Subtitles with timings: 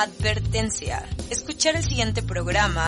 [0.00, 1.04] Advertencia.
[1.28, 2.86] Escuchar el siguiente programa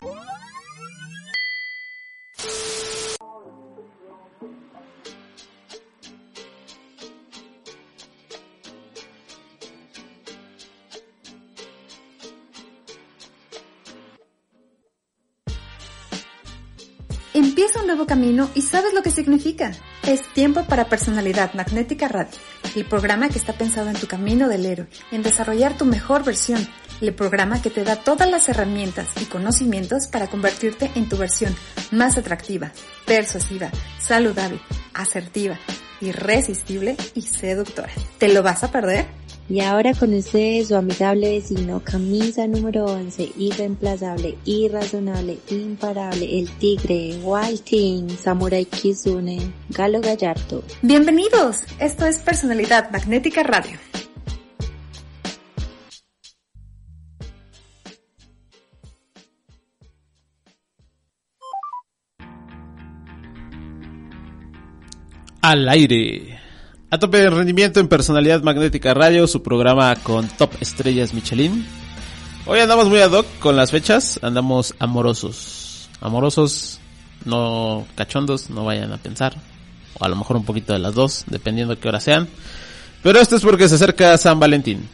[17.35, 19.73] Empieza un nuevo camino y sabes lo que significa.
[20.07, 22.39] Es tiempo para Personalidad Magnética Radio,
[22.75, 26.67] el programa que está pensado en tu camino del héroe, en desarrollar tu mejor versión,
[27.01, 31.55] el programa que te da todas las herramientas y conocimientos para convertirte en tu versión
[31.91, 32.73] más atractiva,
[33.07, 34.61] persuasiva, saludable,
[34.95, 35.59] asertiva,
[36.01, 37.93] irresistible y seductora.
[38.19, 39.22] ¿Te lo vas a perder?
[39.53, 47.19] Y ahora con ustedes su amigable vecino, camisa número 11, irreemplazable, irrazonable, imparable, el tigre,
[47.23, 50.65] Wild Samurai Kizune, Galo Gallardo.
[50.81, 53.79] Bienvenidos, esto es Personalidad Magnética Radio.
[65.43, 66.32] Al aire.
[66.93, 71.67] A tope de rendimiento en Personalidad Magnética Radio, su programa con top estrellas Michelin.
[72.45, 75.89] Hoy andamos muy ad hoc con las fechas, andamos amorosos.
[76.03, 76.81] Amorosos,
[77.25, 79.37] no cachondos, no vayan a pensar.
[79.99, 82.29] O a lo mejor un poquito de las dos, dependiendo de qué hora sean.
[83.03, 84.87] Pero esto es porque se acerca San Valentín.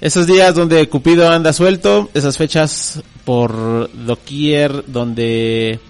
[0.00, 5.80] Esos días donde Cupido anda suelto, esas fechas por doquier donde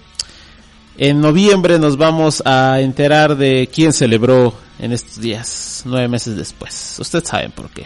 [0.97, 6.95] en noviembre nos vamos a enterar de quién celebró en estos días, nueve meses después.
[6.99, 7.85] Ustedes saben por qué.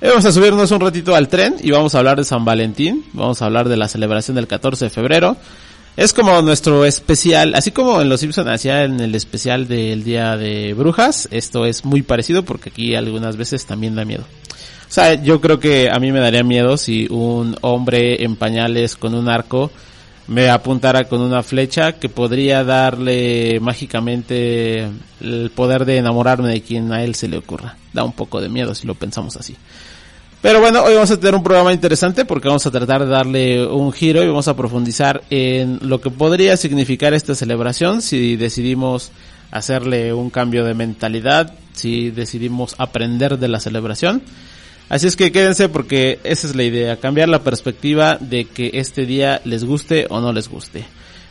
[0.00, 3.04] Hoy vamos a subirnos un ratito al tren y vamos a hablar de San Valentín.
[3.12, 5.36] Vamos a hablar de la celebración del 14 de febrero.
[5.96, 10.36] Es como nuestro especial, así como en Los Simpson hacía en el especial del Día
[10.36, 14.22] de Brujas, esto es muy parecido porque aquí algunas veces también da miedo.
[14.22, 18.94] O sea, yo creo que a mí me daría miedo si un hombre en pañales
[18.94, 19.72] con un arco
[20.28, 24.86] me apuntara con una flecha que podría darle mágicamente
[25.20, 27.76] el poder de enamorarme de quien a él se le ocurra.
[27.94, 29.56] Da un poco de miedo si lo pensamos así.
[30.42, 33.66] Pero bueno, hoy vamos a tener un programa interesante porque vamos a tratar de darle
[33.66, 39.10] un giro y vamos a profundizar en lo que podría significar esta celebración si decidimos
[39.50, 44.22] hacerle un cambio de mentalidad, si decidimos aprender de la celebración.
[44.88, 49.04] Así es que quédense porque esa es la idea, cambiar la perspectiva de que este
[49.04, 50.84] día les guste o no les guste.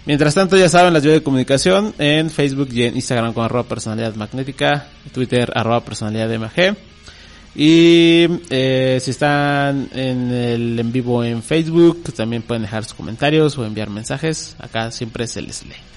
[0.06, 3.67] Mientras tanto, ya saben, las vías de comunicación en Facebook y en Instagram con arroba
[3.67, 6.78] personalidad magnética, Twitter arroba personalidad MG.
[7.56, 13.57] Y eh, si están en el en vivo en Facebook, también pueden dejar sus comentarios
[13.57, 14.56] o enviar mensajes.
[14.59, 15.97] Acá siempre se les lee.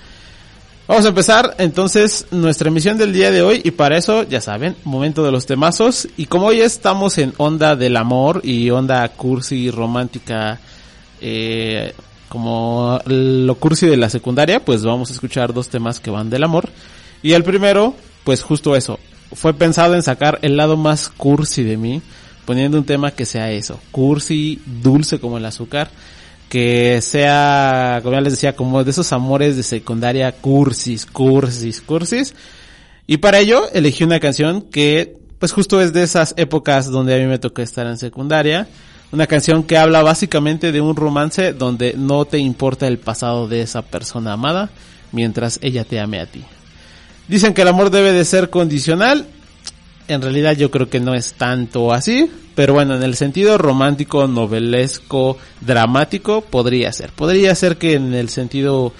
[0.90, 4.74] Vamos a empezar entonces nuestra emisión del día de hoy y para eso, ya saben,
[4.82, 6.08] momento de los temazos.
[6.16, 10.58] Y como hoy estamos en onda del amor y onda cursi romántica,
[11.20, 11.94] eh,
[12.28, 16.42] como lo cursi de la secundaria, pues vamos a escuchar dos temas que van del
[16.42, 16.68] amor.
[17.22, 18.98] Y el primero, pues justo eso,
[19.32, 22.02] fue pensado en sacar el lado más cursi de mí,
[22.44, 25.88] poniendo un tema que sea eso, cursi, dulce como el azúcar
[26.50, 32.34] que sea, como ya les decía, como de esos amores de secundaria, cursis, cursis, cursis.
[33.06, 37.18] Y para ello elegí una canción que, pues justo es de esas épocas donde a
[37.18, 38.66] mí me tocó estar en secundaria.
[39.12, 43.62] Una canción que habla básicamente de un romance donde no te importa el pasado de
[43.62, 44.70] esa persona amada
[45.12, 46.42] mientras ella te ame a ti.
[47.28, 49.28] Dicen que el amor debe de ser condicional.
[50.10, 52.30] En realidad yo creo que no es tanto así.
[52.54, 57.10] Pero bueno, en el sentido romántico, novelesco, dramático, podría ser.
[57.10, 58.92] Podría ser que en el sentido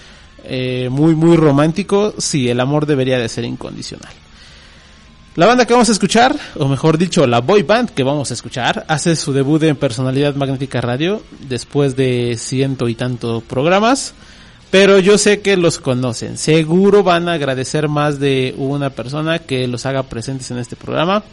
[0.45, 4.13] eh, muy, muy romántico, sí, el amor debería de ser incondicional.
[5.35, 8.33] La banda que vamos a escuchar, o mejor dicho, la boy band que vamos a
[8.33, 14.13] escuchar, hace su debut en Personalidad Magnética Radio después de ciento y tantos programas.
[14.71, 16.37] Pero yo sé que los conocen.
[16.37, 21.23] Seguro van a agradecer más de una persona que los haga presentes en este programa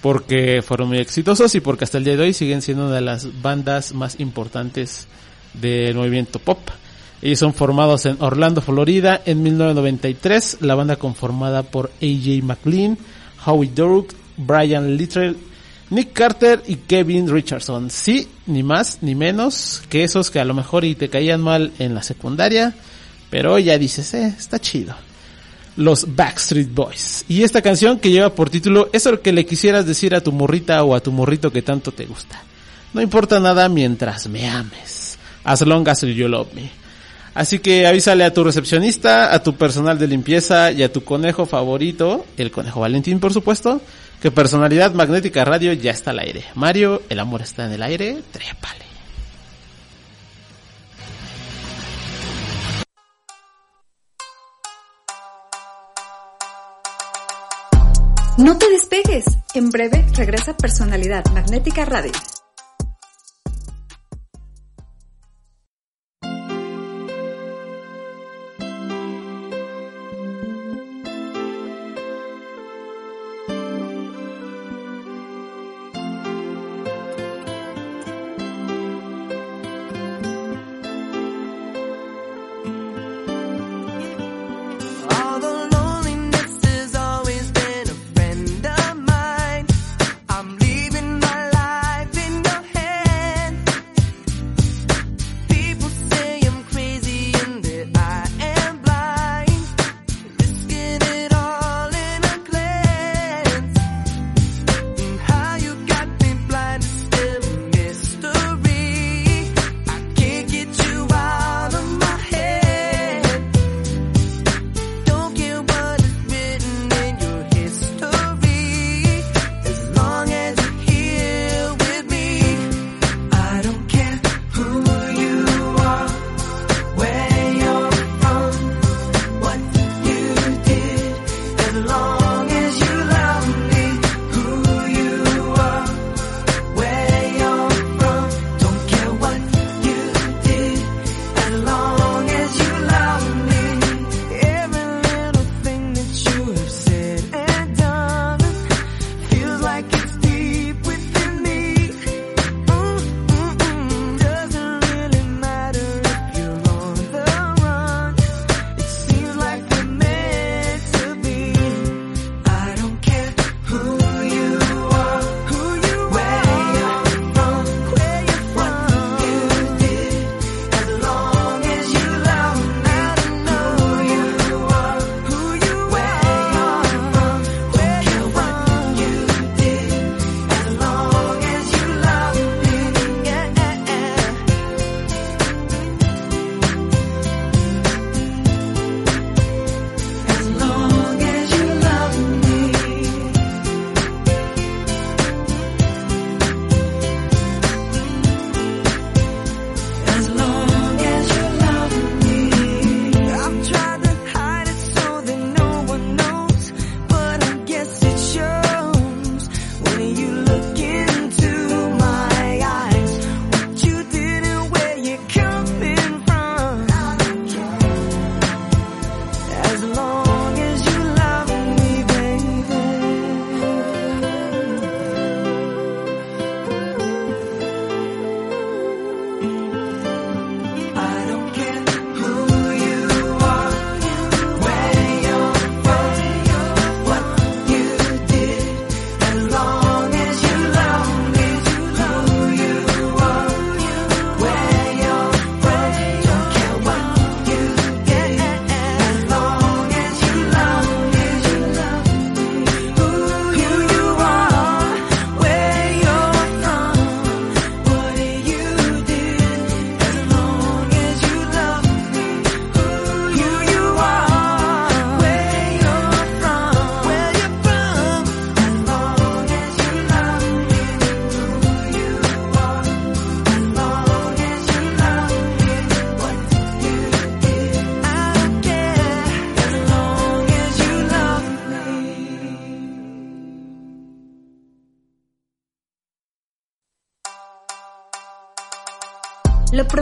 [0.00, 3.02] porque fueron muy exitosos y porque hasta el día de hoy siguen siendo una de
[3.02, 5.06] las bandas más importantes
[5.54, 6.58] del movimiento pop.
[7.22, 12.98] Ellos son formados en Orlando, Florida en 1993, la banda conformada por AJ McLean,
[13.46, 15.36] Howie Durk, Brian Littrell,
[15.92, 17.90] Nick Carter y Kevin Richardson.
[17.90, 21.70] Sí, ni más ni menos que esos que a lo mejor y te caían mal
[21.78, 22.74] en la secundaria,
[23.28, 24.94] pero ya dices, eh, está chido.
[25.76, 27.26] Los Backstreet Boys.
[27.28, 30.82] Y esta canción que lleva por título Eso que le quisieras decir a tu morrita
[30.82, 32.42] o a tu morrito que tanto te gusta.
[32.94, 35.18] No importa nada mientras me ames.
[35.44, 36.70] As long as you love me.
[37.34, 41.44] Así que avísale a tu recepcionista, a tu personal de limpieza y a tu conejo
[41.44, 43.80] favorito, el conejo Valentín por supuesto,
[44.22, 46.44] que Personalidad Magnética Radio ya está al aire.
[46.54, 48.84] Mario, el amor está en el aire, trépale.
[58.38, 59.24] No te despegues.
[59.54, 62.12] En breve regresa Personalidad Magnética Radio.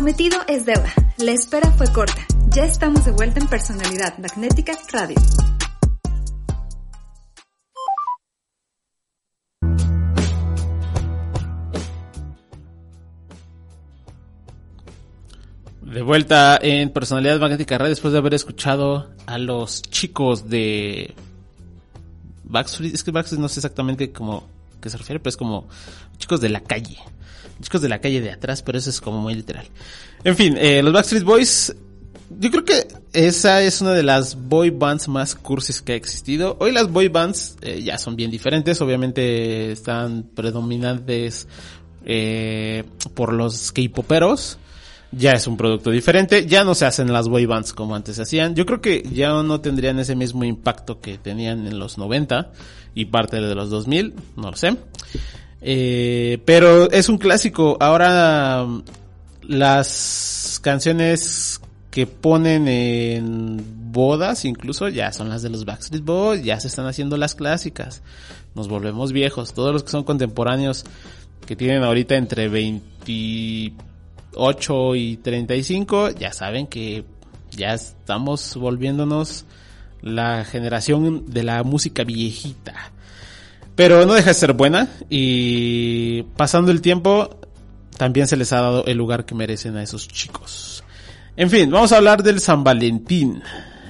[0.00, 0.94] Prometido es deuda.
[1.18, 2.26] La espera fue corta.
[2.48, 5.16] Ya estamos de vuelta en Personalidad Magnética Radio.
[15.82, 21.14] De vuelta en Personalidad Magnética Radio después de haber escuchado a los chicos de
[22.44, 22.94] Backstreet.
[22.94, 24.48] Es que Backstreet no sé exactamente cómo
[24.80, 25.68] qué se refiere, pero es como
[26.16, 26.96] chicos de la calle.
[27.60, 29.66] Chicos de la calle de atrás, pero eso es como muy literal.
[30.24, 31.74] En fin, eh, los Backstreet Boys,
[32.38, 36.56] yo creo que esa es una de las boy bands más cursis que ha existido.
[36.60, 41.48] Hoy las boy bands eh, ya son bien diferentes, obviamente están predominantes
[42.04, 44.58] eh, por los K-poperos
[45.12, 48.22] ya es un producto diferente, ya no se hacen las boy bands como antes se
[48.22, 48.54] hacían.
[48.54, 52.52] Yo creo que ya no tendrían ese mismo impacto que tenían en los 90
[52.94, 54.76] y parte de los 2000, no lo sé.
[55.62, 57.76] Eh, pero es un clásico.
[57.80, 58.66] Ahora
[59.42, 66.60] las canciones que ponen en bodas incluso ya son las de los Backstreet Boys, ya
[66.60, 68.02] se están haciendo las clásicas.
[68.54, 69.52] Nos volvemos viejos.
[69.54, 70.84] Todos los que son contemporáneos
[71.46, 73.72] que tienen ahorita entre 20
[74.34, 77.04] 8 y 35, ya saben que
[77.50, 79.44] ya estamos volviéndonos
[80.02, 82.92] la generación de la música viejita.
[83.76, 87.40] Pero no deja de ser buena y pasando el tiempo
[87.96, 90.84] también se les ha dado el lugar que merecen a esos chicos.
[91.36, 93.42] En fin, vamos a hablar del San Valentín.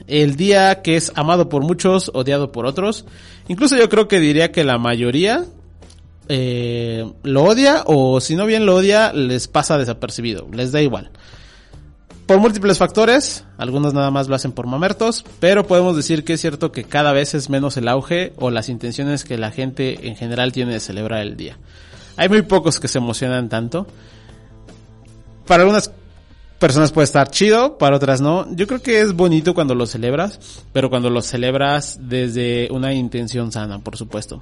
[0.06, 3.04] El día que es amado por muchos, odiado por otros.
[3.48, 5.44] Incluso yo creo que diría que la mayoría
[6.28, 11.10] eh, lo odia o si no bien lo odia, les pasa desapercibido, les da igual.
[12.30, 16.40] Por múltiples factores, algunos nada más lo hacen por mamertos, pero podemos decir que es
[16.40, 20.14] cierto que cada vez es menos el auge o las intenciones que la gente en
[20.14, 21.56] general tiene de celebrar el día.
[22.16, 23.88] Hay muy pocos que se emocionan tanto.
[25.44, 25.90] Para algunas
[26.60, 28.46] personas puede estar chido, para otras no.
[28.54, 33.50] Yo creo que es bonito cuando lo celebras, pero cuando lo celebras desde una intención
[33.50, 34.40] sana, por supuesto.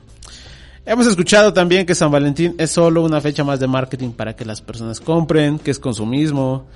[0.84, 4.44] Hemos escuchado también que San Valentín es solo una fecha más de marketing para que
[4.44, 6.66] las personas compren, que es consumismo,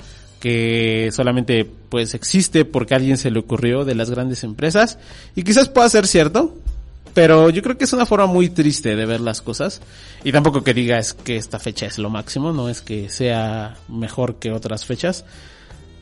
[0.42, 4.98] que solamente pues existe porque a alguien se le ocurrió de las grandes empresas.
[5.36, 6.56] Y quizás pueda ser cierto,
[7.14, 9.80] pero yo creo que es una forma muy triste de ver las cosas.
[10.24, 14.40] Y tampoco que digas que esta fecha es lo máximo, no es que sea mejor
[14.40, 15.24] que otras fechas,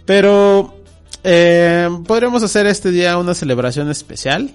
[0.06, 0.74] pero
[1.22, 4.54] eh, podríamos hacer este día una celebración especial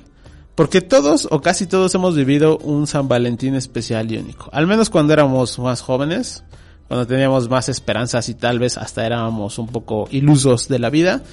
[0.56, 4.50] porque todos o casi todos hemos vivido un San Valentín especial y único.
[4.52, 6.44] Al menos cuando éramos más jóvenes,
[6.88, 11.24] cuando teníamos más esperanzas y tal vez hasta éramos un poco ilusos de la vida.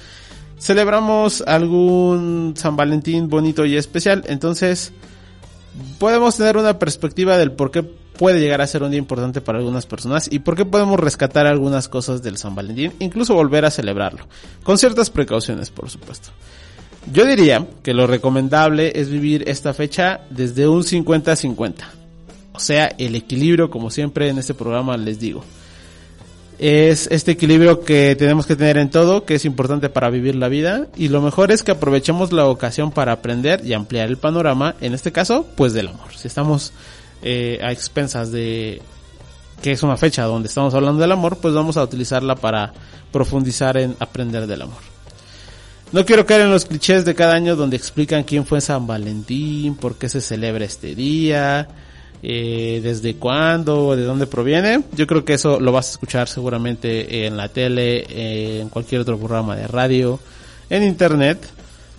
[0.59, 4.23] Celebramos algún San Valentín bonito y especial.
[4.27, 4.93] Entonces,
[5.99, 9.57] podemos tener una perspectiva del por qué puede llegar a ser un día importante para
[9.57, 13.71] algunas personas y por qué podemos rescatar algunas cosas del San Valentín, incluso volver a
[13.71, 14.25] celebrarlo.
[14.63, 16.29] Con ciertas precauciones, por supuesto.
[17.11, 22.02] Yo diría que lo recomendable es vivir esta fecha desde un 50-50.
[22.53, 25.43] O sea, el equilibrio, como siempre en este programa les digo.
[26.59, 30.47] Es este equilibrio que tenemos que tener en todo, que es importante para vivir la
[30.47, 30.87] vida.
[30.95, 34.93] Y lo mejor es que aprovechemos la ocasión para aprender y ampliar el panorama, en
[34.93, 36.15] este caso, pues del amor.
[36.15, 36.71] Si estamos
[37.23, 38.81] eh, a expensas de
[39.61, 42.73] que es una fecha donde estamos hablando del amor, pues vamos a utilizarla para
[43.11, 44.93] profundizar en aprender del amor.
[45.93, 49.75] No quiero caer en los clichés de cada año donde explican quién fue San Valentín,
[49.75, 51.67] por qué se celebra este día,
[52.25, 54.81] eh, desde cuándo, de dónde proviene.
[54.95, 59.01] Yo creo que eso lo vas a escuchar seguramente en la tele, eh, en cualquier
[59.01, 60.21] otro programa de radio,
[60.69, 61.45] en internet.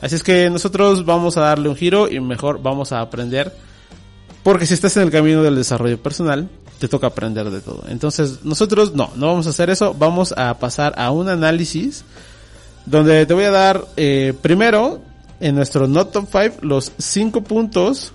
[0.00, 3.54] Así es que nosotros vamos a darle un giro y mejor vamos a aprender.
[4.42, 7.84] Porque si estás en el camino del desarrollo personal, te toca aprender de todo.
[7.88, 9.92] Entonces nosotros no, no vamos a hacer eso.
[9.92, 12.02] Vamos a pasar a un análisis
[12.86, 15.02] donde te voy a dar eh, primero
[15.40, 18.14] en nuestro Not Top 5 los 5 puntos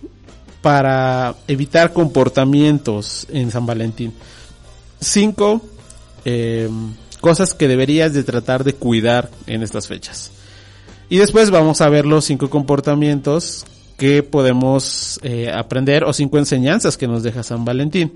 [0.62, 4.13] para evitar comportamientos en San Valentín.
[5.00, 5.62] 5
[6.25, 10.32] em, cosas que deberías de tratar de cuidar en estas fechas.
[11.10, 13.66] Y después vamos a ver los 5 comportamientos
[13.98, 18.13] que podemos eh, aprender o 5 enseñanzas que nos deja San Valentín.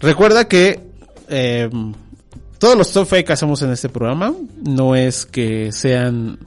[0.00, 0.80] Recuerda que
[1.28, 1.70] eh,
[2.58, 6.38] todos los top que hacemos en este programa no es que sean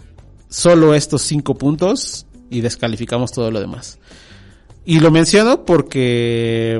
[0.49, 3.99] solo estos cinco puntos y descalificamos todo lo demás.
[4.87, 6.79] Y lo menciono porque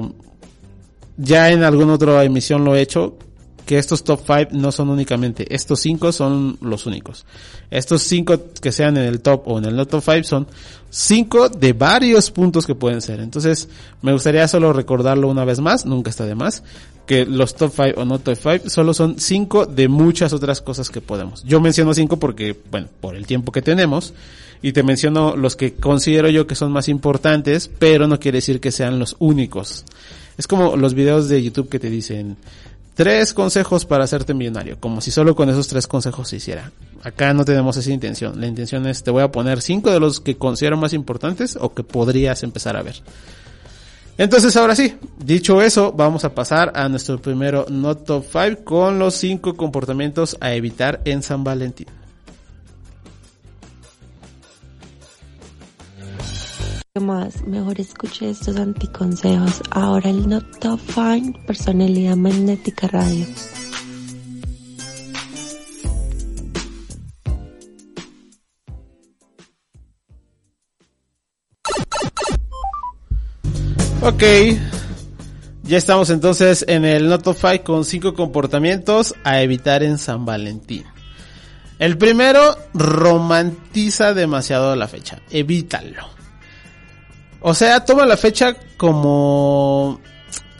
[1.17, 3.17] ya en alguna otra emisión lo he hecho,
[3.65, 7.25] que estos top 5 no son únicamente, estos 5 son los únicos.
[7.69, 10.47] Estos 5 que sean en el top o en el no top 5 son
[10.89, 13.19] 5 de varios puntos que pueden ser.
[13.19, 13.67] Entonces,
[14.01, 16.63] me gustaría solo recordarlo una vez más, nunca está de más,
[17.05, 20.89] que los top 5 o no top 5 solo son 5 de muchas otras cosas
[20.89, 21.43] que podemos.
[21.43, 24.13] Yo menciono 5 porque, bueno, por el tiempo que tenemos,
[24.61, 28.59] y te menciono los que considero yo que son más importantes, pero no quiere decir
[28.59, 29.85] que sean los únicos.
[30.37, 32.37] Es como los videos de YouTube que te dicen,
[32.97, 36.71] Tres consejos para hacerte millonario, como si solo con esos tres consejos se hiciera.
[37.03, 38.41] Acá no tenemos esa intención.
[38.41, 41.75] La intención es, te voy a poner cinco de los que considero más importantes o
[41.75, 42.95] que podrías empezar a ver.
[44.17, 48.97] Entonces ahora sí, dicho eso, vamos a pasar a nuestro primero Not Top 5 con
[48.97, 51.85] los 5 comportamientos a evitar en San Valentín.
[56.99, 57.45] Más?
[57.45, 59.61] Mejor escuche estos anticonsejos.
[59.71, 63.25] Ahora el Not Top 5 Personalidad Magnética Radio.
[74.01, 74.23] Ok,
[75.63, 80.25] ya estamos entonces en el Not Top 5 con 5 comportamientos a evitar en San
[80.25, 80.85] Valentín.
[81.77, 86.16] El primero, romantiza demasiado la fecha, evítalo.
[87.41, 89.99] O sea, toma la fecha como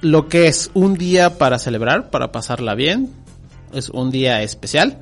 [0.01, 3.11] lo que es un día para celebrar, para pasarla bien,
[3.73, 4.99] es un día especial,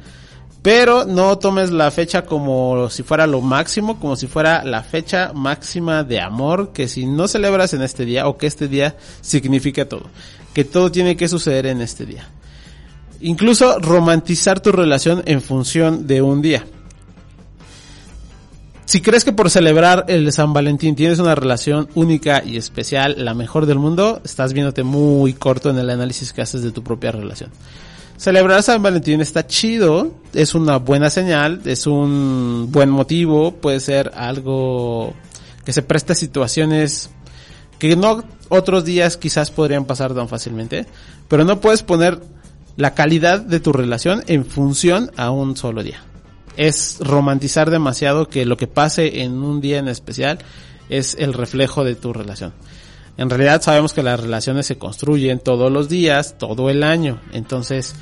[0.62, 5.32] pero no tomes la fecha como si fuera lo máximo, como si fuera la fecha
[5.34, 9.88] máxima de amor, que si no celebras en este día o que este día significa
[9.88, 10.10] todo,
[10.54, 12.28] que todo tiene que suceder en este día.
[13.22, 16.66] Incluso romantizar tu relación en función de un día.
[18.86, 23.34] Si crees que por celebrar el San Valentín tienes una relación única y especial, la
[23.34, 27.12] mejor del mundo, estás viéndote muy corto en el análisis que haces de tu propia
[27.12, 27.50] relación.
[28.18, 34.12] Celebrar San Valentín está chido, es una buena señal, es un buen motivo, puede ser
[34.16, 35.16] algo
[35.66, 37.10] que se presta a situaciones
[37.80, 40.86] que no otros días quizás podrían pasar tan fácilmente,
[41.28, 42.22] pero no puedes poner
[42.78, 46.04] la calidad de tu relación en función a un solo día.
[46.58, 50.40] Es romantizar demasiado que lo que pase en un día en especial
[50.90, 52.54] es el reflejo de tu relación.
[53.18, 57.20] En realidad sabemos que las relaciones se construyen todos los días, todo el año.
[57.32, 57.96] Entonces,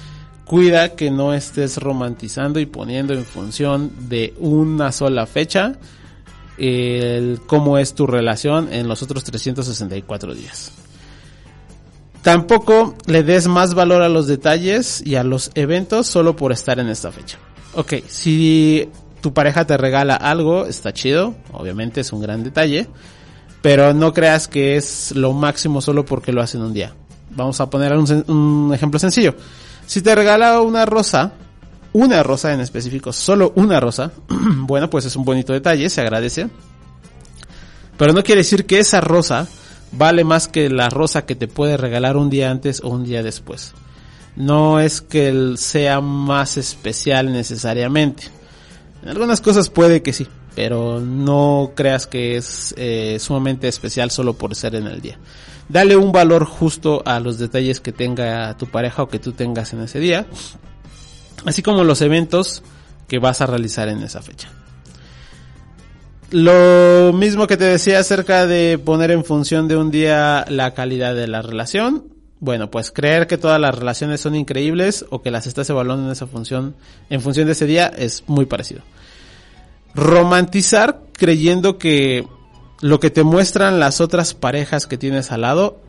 [0.45, 5.77] cuida que no estés romantizando y poniendo en función de una sola fecha
[6.57, 10.71] el cómo es tu relación en los otros 364 días.
[12.21, 16.79] Tampoco le des más valor a los detalles y a los eventos solo por estar
[16.79, 17.37] en esta fecha.
[17.75, 18.89] Ok, si
[19.21, 22.87] tu pareja te regala algo, está chido, obviamente es un gran detalle,
[23.63, 26.93] pero no creas que es lo máximo solo porque lo hacen un día.
[27.31, 29.35] Vamos a poner un, ejemplo sencillo.
[29.87, 31.33] Si te regala una rosa,
[31.93, 36.49] una rosa en específico, solo una rosa, bueno, pues es un bonito detalle, se agradece.
[37.97, 39.47] Pero no quiere decir que esa rosa
[39.91, 43.23] vale más que la rosa que te puede regalar un día antes o un día
[43.23, 43.73] después.
[44.35, 48.23] No es que él sea más especial necesariamente.
[49.03, 54.33] En algunas cosas puede que sí, pero no creas que es eh, sumamente especial solo
[54.33, 55.17] por ser en el día.
[55.69, 59.73] Dale un valor justo a los detalles que tenga tu pareja o que tú tengas
[59.73, 60.25] en ese día,
[61.45, 62.63] así como los eventos
[63.07, 64.49] que vas a realizar en esa fecha.
[66.31, 71.13] Lo mismo que te decía acerca de poner en función de un día la calidad
[71.13, 72.12] de la relación.
[72.43, 76.11] Bueno, pues creer que todas las relaciones son increíbles o que las estás evaluando en
[76.11, 76.75] esa función,
[77.09, 78.81] en función de ese día, es muy parecido.
[79.95, 82.27] Romantizar creyendo que
[82.81, 85.79] lo que te muestran las otras parejas que tienes al lado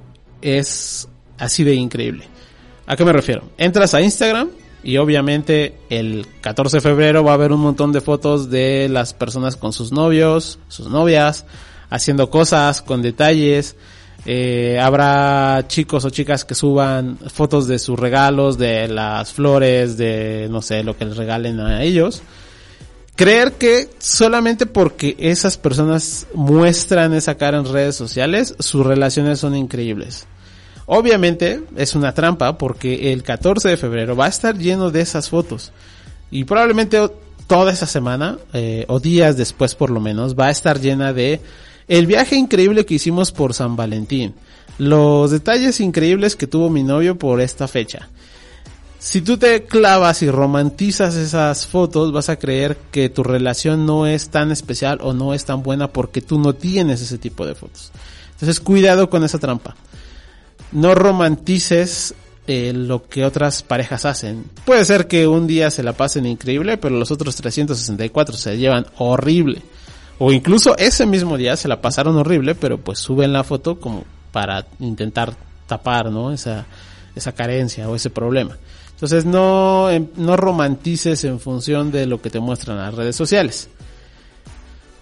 [0.42, 2.28] es así de increíble.
[2.86, 3.50] ¿A qué me refiero?
[3.58, 4.50] Entras a Instagram
[4.84, 9.12] y obviamente el 14 de febrero va a haber un montón de fotos de las
[9.12, 11.46] personas con sus novios, sus novias,
[11.90, 13.74] haciendo cosas con detalles.
[14.26, 20.48] Eh, habrá chicos o chicas que suban fotos de sus regalos, de las flores, de
[20.50, 22.22] no sé, lo que les regalen a ellos.
[23.16, 29.54] Creer que solamente porque esas personas muestran esa cara en redes sociales, sus relaciones son
[29.54, 30.26] increíbles.
[30.87, 35.28] Obviamente es una trampa porque el 14 de febrero va a estar lleno de esas
[35.28, 35.72] fotos.
[36.30, 36.98] Y probablemente
[37.46, 41.40] toda esa semana, eh, o días después por lo menos, va a estar llena de
[41.88, 44.34] el viaje increíble que hicimos por San Valentín.
[44.78, 48.08] Los detalles increíbles que tuvo mi novio por esta fecha.
[48.98, 54.06] Si tú te clavas y romantizas esas fotos, vas a creer que tu relación no
[54.06, 57.54] es tan especial o no es tan buena porque tú no tienes ese tipo de
[57.54, 57.92] fotos.
[58.32, 59.76] Entonces cuidado con esa trampa
[60.74, 62.14] no romantices
[62.46, 64.44] eh, lo que otras parejas hacen.
[64.66, 68.86] Puede ser que un día se la pasen increíble, pero los otros 364 se llevan
[68.98, 69.62] horrible.
[70.18, 74.05] O incluso ese mismo día se la pasaron horrible, pero pues suben la foto como
[74.33, 75.35] para intentar
[75.66, 76.33] tapar, ¿no?
[76.33, 76.66] Esa,
[77.14, 78.57] esa carencia o ese problema.
[78.92, 83.68] Entonces no, em, no romantices en función de lo que te muestran las redes sociales.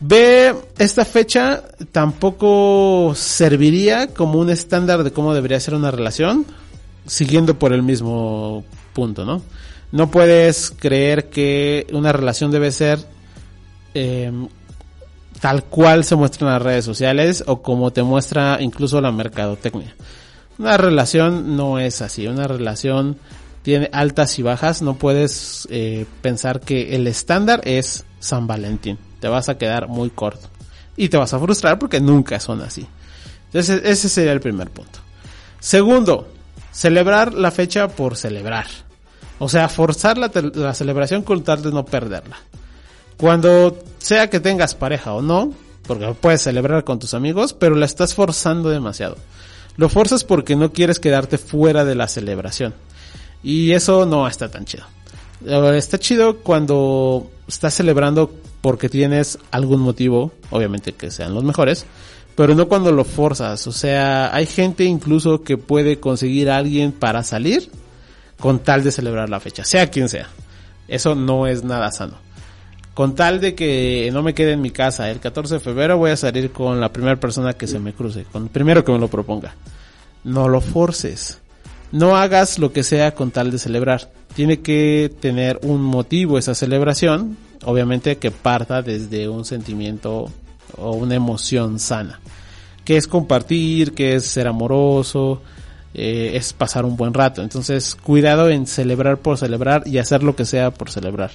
[0.01, 6.45] Ve, esta fecha tampoco serviría como un estándar de cómo debería ser una relación,
[7.07, 9.43] siguiendo por el mismo punto, ¿no?
[9.93, 12.99] No puedes creer que una relación debe ser
[13.95, 14.33] eh,
[15.43, 19.93] tal cual se muestra en las redes sociales o como te muestra incluso la mercadotecnia.
[20.57, 23.17] Una relación no es así, una relación
[23.63, 29.27] tiene altas y bajas, no puedes eh, pensar que el estándar es San Valentín, te
[29.27, 30.49] vas a quedar muy corto
[30.97, 32.87] y te vas a frustrar porque nunca son así.
[33.47, 35.01] Entonces ese sería el primer punto.
[35.59, 36.29] Segundo,
[36.71, 38.67] celebrar la fecha por celebrar.
[39.41, 42.37] O sea, forzar la, la celebración con tal de no perderla.
[43.23, 45.55] Cuando sea que tengas pareja o no,
[45.87, 49.17] porque puedes celebrar con tus amigos, pero la estás forzando demasiado.
[49.77, 52.75] Lo forzas porque no quieres quedarte fuera de la celebración.
[53.45, 54.83] Y eso no está tan chido.
[55.73, 58.29] Está chido cuando estás celebrando
[58.61, 61.87] porque tienes algún motivo, obviamente que sean los mejores,
[62.35, 63.69] pero no cuando lo forzas.
[63.69, 67.71] O sea, hay gente incluso que puede conseguir a alguien para salir
[68.41, 70.27] con tal de celebrar la fecha, sea quien sea.
[70.89, 72.32] Eso no es nada sano.
[72.95, 76.11] Con tal de que no me quede en mi casa el 14 de febrero voy
[76.11, 78.99] a salir con la primera persona que se me cruce, con el primero que me
[78.99, 79.55] lo proponga.
[80.25, 81.39] No lo forces.
[81.91, 84.11] No hagas lo que sea con tal de celebrar.
[84.35, 90.31] Tiene que tener un motivo esa celebración, obviamente que parta desde un sentimiento
[90.77, 92.21] o una emoción sana.
[92.85, 95.43] Que es compartir, que es ser amoroso,
[95.95, 97.43] eh, es pasar un buen rato.
[97.43, 101.31] Entonces, cuidado en celebrar por celebrar y hacer lo que sea por celebrar.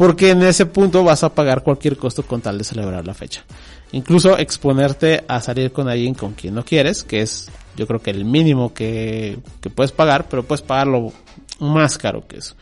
[0.00, 3.44] Porque en ese punto vas a pagar cualquier costo con tal de celebrar la fecha.
[3.92, 8.08] Incluso exponerte a salir con alguien con quien no quieres, que es yo creo que
[8.08, 11.12] el mínimo que, que puedes pagar, pero puedes pagarlo
[11.58, 12.54] más caro que eso.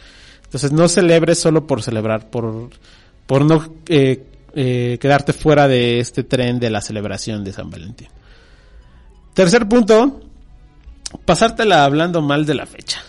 [0.46, 2.70] Entonces no celebres solo por celebrar, por,
[3.24, 8.08] por no eh, eh, quedarte fuera de este tren de la celebración de San Valentín.
[9.32, 10.22] Tercer punto,
[11.24, 13.00] pasártela hablando mal de la fecha.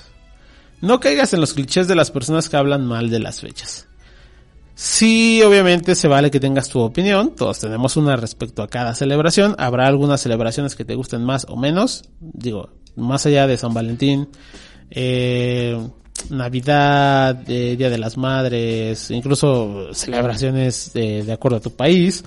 [0.81, 3.88] No caigas en los clichés de las personas que hablan mal de las fechas.
[4.81, 9.53] Sí, obviamente se vale que tengas tu opinión, todos tenemos una respecto a cada celebración,
[9.57, 14.29] habrá algunas celebraciones que te gusten más o menos, digo, más allá de San Valentín,
[14.89, 15.77] eh,
[16.29, 22.23] Navidad, eh, Día de las Madres, incluso celebraciones de, de acuerdo a tu país,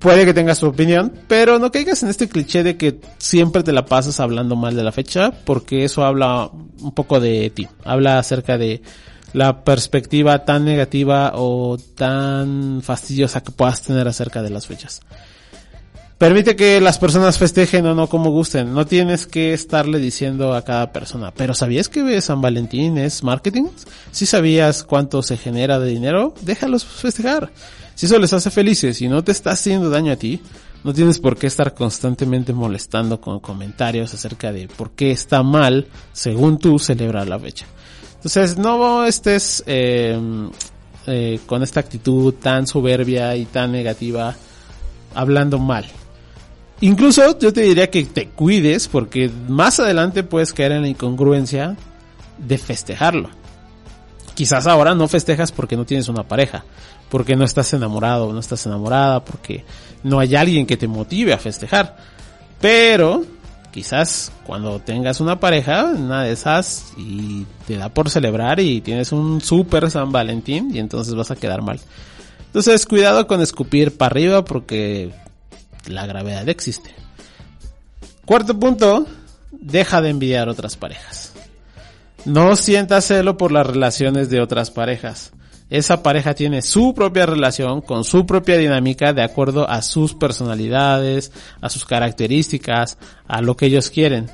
[0.00, 3.70] puede que tengas tu opinión, pero no caigas en este cliché de que siempre te
[3.70, 8.18] la pasas hablando mal de la fecha, porque eso habla un poco de ti, habla
[8.18, 8.82] acerca de
[9.32, 15.00] la perspectiva tan negativa o tan fastidiosa que puedas tener acerca de las fechas.
[16.22, 18.72] Permite que las personas festejen o no como gusten.
[18.72, 21.32] No tienes que estarle diciendo a cada persona.
[21.34, 23.64] Pero ¿sabías que San Valentín es marketing?
[24.12, 27.50] Si sabías cuánto se genera de dinero, déjalos festejar.
[27.96, 30.40] Si eso les hace felices y no te está haciendo daño a ti,
[30.84, 35.88] no tienes por qué estar constantemente molestando con comentarios acerca de por qué está mal,
[36.12, 37.66] según tú, celebrar la fecha.
[38.24, 40.16] Entonces, no estés eh,
[41.08, 44.36] eh, con esta actitud tan soberbia y tan negativa
[45.12, 45.84] hablando mal.
[46.80, 51.76] Incluso yo te diría que te cuides porque más adelante puedes caer en la incongruencia
[52.38, 53.28] de festejarlo.
[54.34, 56.64] Quizás ahora no festejas porque no tienes una pareja,
[57.08, 59.64] porque no estás enamorado no estás enamorada, porque
[60.04, 61.96] no hay alguien que te motive a festejar.
[62.60, 63.24] Pero
[63.72, 69.10] quizás cuando tengas una pareja, una de esas, y te da por celebrar y tienes
[69.10, 71.80] un super San Valentín y entonces vas a quedar mal.
[72.46, 75.10] Entonces cuidado con escupir para arriba porque
[75.86, 76.94] la gravedad existe.
[78.24, 79.06] Cuarto punto,
[79.50, 81.32] deja de envidiar otras parejas.
[82.24, 85.32] No sientas celo por las relaciones de otras parejas
[85.72, 91.32] esa pareja tiene su propia relación con su propia dinámica de acuerdo a sus personalidades,
[91.62, 94.30] a sus características, a lo que ellos quieren.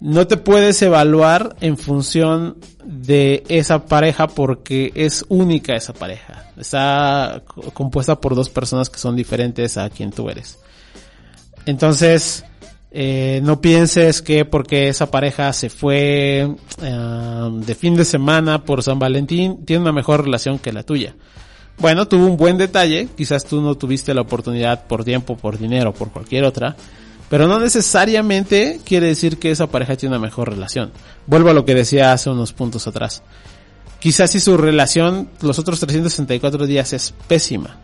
[0.00, 6.46] No te puedes evaluar en función de esa pareja porque es única esa pareja.
[6.56, 7.42] Está
[7.74, 10.58] compuesta por dos personas que son diferentes a quien tú eres.
[11.66, 12.42] Entonces,
[12.94, 18.82] eh, no pienses que porque esa pareja se fue eh, de fin de semana por
[18.82, 21.14] San Valentín, tiene una mejor relación que la tuya.
[21.78, 25.94] Bueno, tuvo un buen detalle, quizás tú no tuviste la oportunidad por tiempo, por dinero,
[25.94, 26.76] por cualquier otra,
[27.30, 30.92] pero no necesariamente quiere decir que esa pareja tiene una mejor relación.
[31.26, 33.22] Vuelvo a lo que decía hace unos puntos atrás.
[34.00, 37.78] Quizás si su relación los otros 364 días es pésima,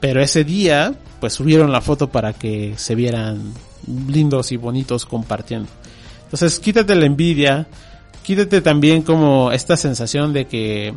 [0.00, 3.52] pero ese día pues subieron la foto para que se vieran
[4.08, 5.68] lindos y bonitos compartiendo.
[6.24, 7.66] Entonces quítate la envidia,
[8.22, 10.94] quítate también como esta sensación de que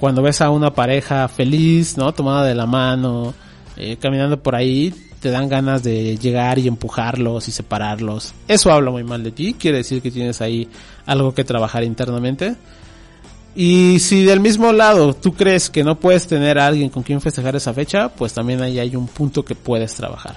[0.00, 2.12] cuando ves a una pareja feliz, ¿no?
[2.12, 3.34] Tomada de la mano,
[3.76, 8.34] eh, caminando por ahí, te dan ganas de llegar y empujarlos y separarlos.
[8.48, 10.68] Eso habla muy mal de ti, quiere decir que tienes ahí
[11.06, 12.56] algo que trabajar internamente.
[13.54, 17.20] Y si del mismo lado tú crees que no puedes tener a alguien con quien
[17.20, 20.36] festejar esa fecha, pues también ahí hay un punto que puedes trabajar.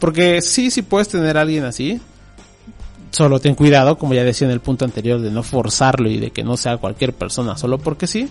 [0.00, 2.00] Porque sí, sí puedes tener alguien así.
[3.12, 6.32] Solo ten cuidado, como ya decía en el punto anterior, de no forzarlo y de
[6.32, 8.28] que no sea cualquier persona solo porque sí.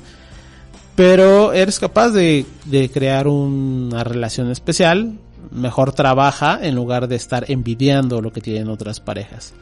[0.95, 5.17] Pero eres capaz de, de crear una relación especial.
[5.52, 9.54] Mejor trabaja en lugar de estar envidiando lo que tienen otras parejas.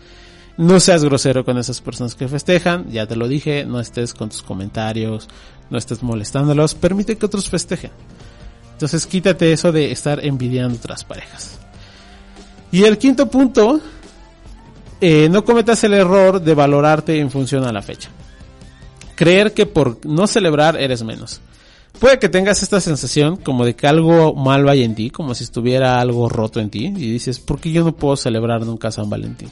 [0.58, 4.30] No seas grosero con esas personas que festejan, ya te lo dije, no estés con
[4.30, 5.28] tus comentarios,
[5.70, 7.92] no estés molestándolos, permite que otros festejen.
[8.74, 11.58] Entonces quítate eso de estar envidiando otras parejas.
[12.72, 13.80] Y el quinto punto,
[15.02, 18.10] eh, no cometas el error de valorarte en función a la fecha.
[19.16, 21.42] Creer que por no celebrar eres menos.
[22.00, 25.44] Puede que tengas esta sensación como de que algo mal vaya en ti, como si
[25.44, 29.10] estuviera algo roto en ti, y dices, ¿por qué yo no puedo celebrar nunca San
[29.10, 29.50] Valentín?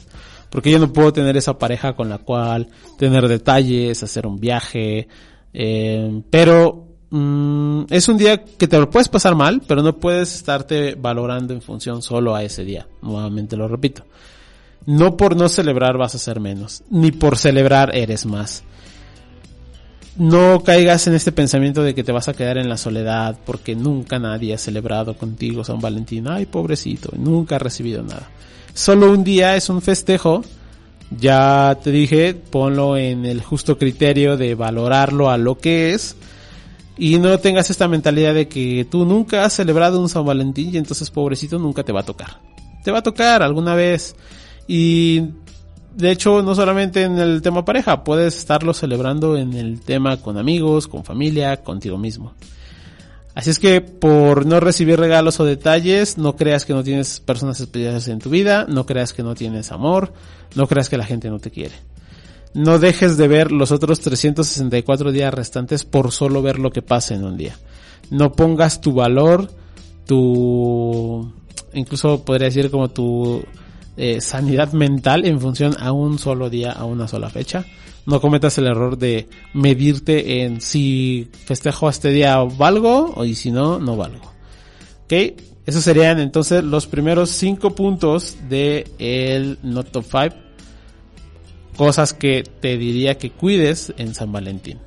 [0.52, 5.08] porque yo no puedo tener esa pareja con la cual tener detalles, hacer un viaje,
[5.54, 10.34] eh, pero mm, es un día que te lo puedes pasar mal, pero no puedes
[10.34, 12.86] estarte valorando en función solo a ese día.
[13.00, 14.04] Nuevamente lo repito.
[14.84, 18.62] No por no celebrar vas a ser menos, ni por celebrar eres más.
[20.16, 23.74] No caigas en este pensamiento de que te vas a quedar en la soledad porque
[23.74, 26.28] nunca nadie ha celebrado contigo San Valentín.
[26.28, 28.28] Ay, pobrecito, nunca ha recibido nada
[28.74, 30.42] solo un día es un festejo,
[31.10, 36.16] ya te dije, ponlo en el justo criterio de valorarlo a lo que es
[36.96, 40.78] y no tengas esta mentalidad de que tú nunca has celebrado un San Valentín y
[40.78, 42.40] entonces pobrecito nunca te va a tocar.
[42.84, 44.16] Te va a tocar alguna vez
[44.66, 45.22] y
[45.94, 50.38] de hecho no solamente en el tema pareja, puedes estarlo celebrando en el tema con
[50.38, 52.34] amigos, con familia, contigo mismo.
[53.34, 57.60] Así es que por no recibir regalos o detalles, no creas que no tienes personas
[57.60, 60.12] especiales en tu vida, no creas que no tienes amor,
[60.54, 61.74] no creas que la gente no te quiere.
[62.52, 67.14] No dejes de ver los otros 364 días restantes por solo ver lo que pasa
[67.14, 67.56] en un día.
[68.10, 69.50] No pongas tu valor,
[70.04, 71.32] tu,
[71.72, 73.42] incluso podría decir como tu
[73.96, 77.64] eh, sanidad mental en función a un solo día, a una sola fecha
[78.06, 83.50] no cometas el error de medirte en si festejo este día valgo o y si
[83.50, 84.32] no, no valgo.
[85.04, 85.12] Ok,
[85.66, 90.36] esos serían entonces los primeros cinco puntos de el Not Top 5.
[91.76, 94.78] Cosas que te diría que cuides en San Valentín.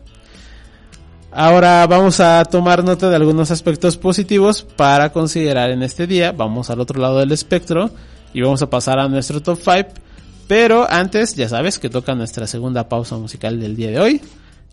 [1.32, 6.32] Ahora vamos a tomar nota de algunos aspectos positivos para considerar en este día.
[6.32, 7.92] Vamos al otro lado del espectro
[8.36, 10.06] y vamos a pasar a nuestro top 5
[10.48, 14.22] pero antes, ya sabes que toca nuestra segunda pausa musical del día de hoy.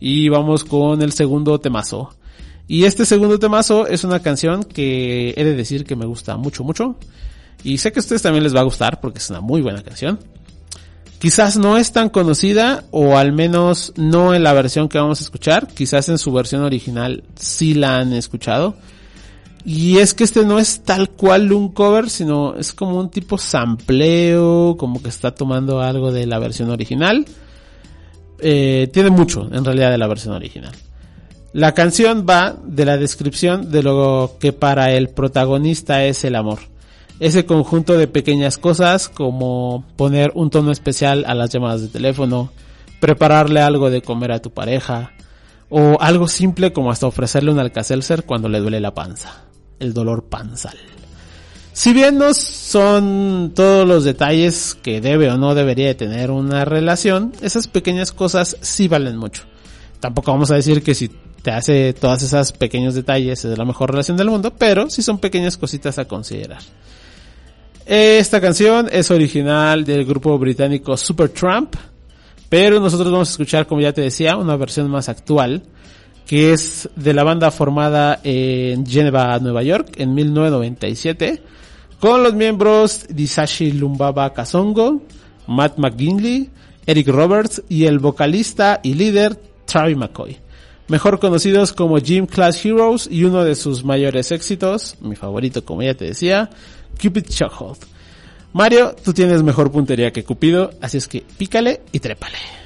[0.01, 2.15] Y vamos con el segundo temazo.
[2.69, 6.65] Y este segundo temazo es una canción que he de decir que me gusta mucho,
[6.65, 6.97] mucho.
[7.65, 9.83] Y sé que a ustedes también les va a gustar porque es una muy buena
[9.83, 10.19] canción.
[11.19, 15.25] Quizás no es tan conocida o al menos no en la versión que vamos a
[15.25, 15.69] escuchar.
[15.69, 18.75] Quizás en su versión original sí la han escuchado.
[19.65, 23.39] Y es que este no es tal cual un cover, sino es como un tipo
[23.39, 27.25] sampleo, como que está tomando algo de la versión original.
[28.41, 30.73] Eh, tiene mucho, en realidad, de la versión original.
[31.53, 36.59] La canción va de la descripción de lo que para el protagonista es el amor.
[37.21, 42.51] Ese conjunto de pequeñas cosas como poner un tono especial a las llamadas de teléfono,
[43.01, 45.13] prepararle algo de comer a tu pareja,
[45.69, 49.52] o algo simple como hasta ofrecerle un alcacelser cuando le duele la panza
[49.83, 50.77] el dolor panzal.
[51.75, 56.65] Si bien no son todos los detalles que debe o no debería de tener una
[56.65, 59.45] relación, esas pequeñas cosas sí valen mucho.
[59.99, 63.91] Tampoco vamos a decir que si te hace todas esas pequeños detalles es la mejor
[63.91, 66.61] relación del mundo, pero sí son pequeñas cositas a considerar.
[67.87, 71.75] Esta canción es original del grupo británico Supertramp,
[72.49, 75.63] pero nosotros vamos a escuchar, como ya te decía, una versión más actual
[76.27, 81.43] que es de la banda formada en Geneva, Nueva York, en 1997,
[82.01, 85.03] con los miembros Disashi Lumbaba Kasongo,
[85.47, 86.51] Matt McGinley,
[86.87, 90.37] Eric Roberts y el vocalista y líder Travis McCoy,
[90.89, 95.83] mejor conocidos como Gym Class Heroes y uno de sus mayores éxitos, mi favorito como
[95.83, 96.51] ya te decía,
[97.01, 97.79] Cupid Chokehold.
[98.53, 102.62] Mario, tú tienes mejor puntería que Cupido, así es que pícale y trépale.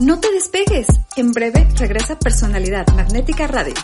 [0.00, 0.86] No te despegues.
[1.16, 3.74] En breve regresa Personalidad Magnética Radio.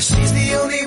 [0.00, 0.79] She's the only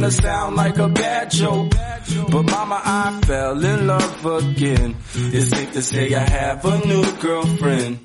[0.00, 1.72] gonna sound like a bad joke.
[2.30, 4.96] But mama, I fell in love again.
[5.14, 7.98] It's safe to say I have a new girlfriend.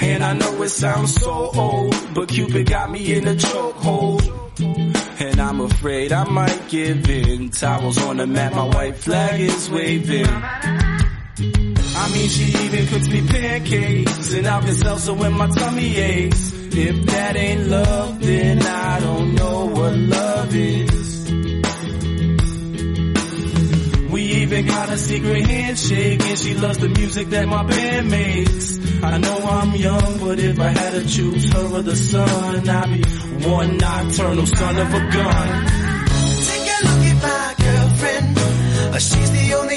[0.00, 4.22] And I know it sounds so old, but Cupid got me in a chokehold.
[5.20, 7.50] And I'm afraid I might give in.
[7.50, 11.01] Towels on the mat, my white flag is waving.
[11.38, 16.52] I mean, she even cooks me pancakes and Alka-Seltzer when my tummy aches.
[16.74, 21.30] If that ain't love, then I don't know what love is.
[24.10, 29.02] We even got a secret handshake and she loves the music that my band makes.
[29.02, 32.86] I know I'm young, but if I had to choose her or the sun, I'd
[32.92, 33.02] be
[33.48, 35.66] one nocturnal son of a gun.
[36.44, 38.38] Take a look at my girlfriend.
[38.94, 39.71] Uh, She's the only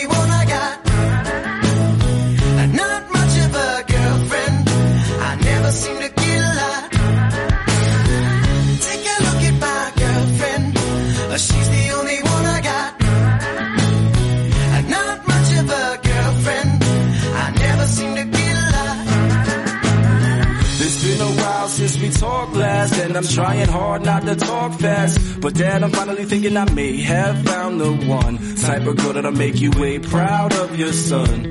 [23.16, 25.40] and I'm trying hard not to talk fast.
[25.40, 29.32] But dad, I'm finally thinking I may have found the one type of girl that'll
[29.32, 31.46] make you way proud of your son.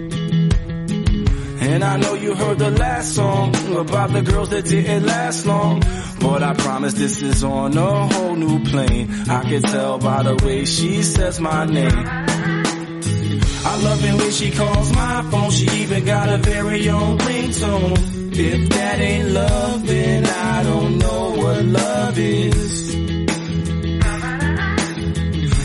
[1.61, 5.81] And I know you heard the last song about the girls that didn't last long.
[6.21, 9.11] But I promise this is on a whole new plane.
[9.29, 12.07] I can tell by the way she says my name.
[13.67, 15.51] I love it when she calls my phone.
[15.51, 18.24] She even got a very own ringtone.
[18.37, 22.95] If that ain't love, then I don't know what love is.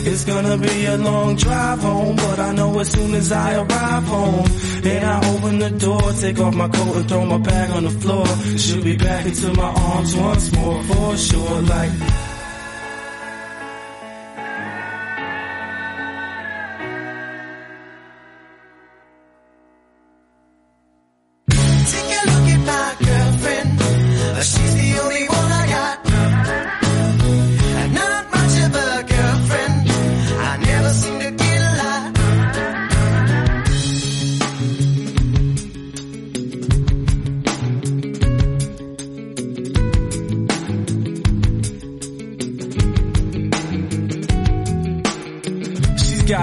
[0.06, 4.04] It's gonna be a long drive home, but I know as soon as I arrive
[4.04, 4.46] home,
[4.84, 7.90] and I open the door, take off my coat and throw my bag on the
[7.90, 11.62] floor, she'll be back into my arms once more for sure.
[11.62, 11.90] Like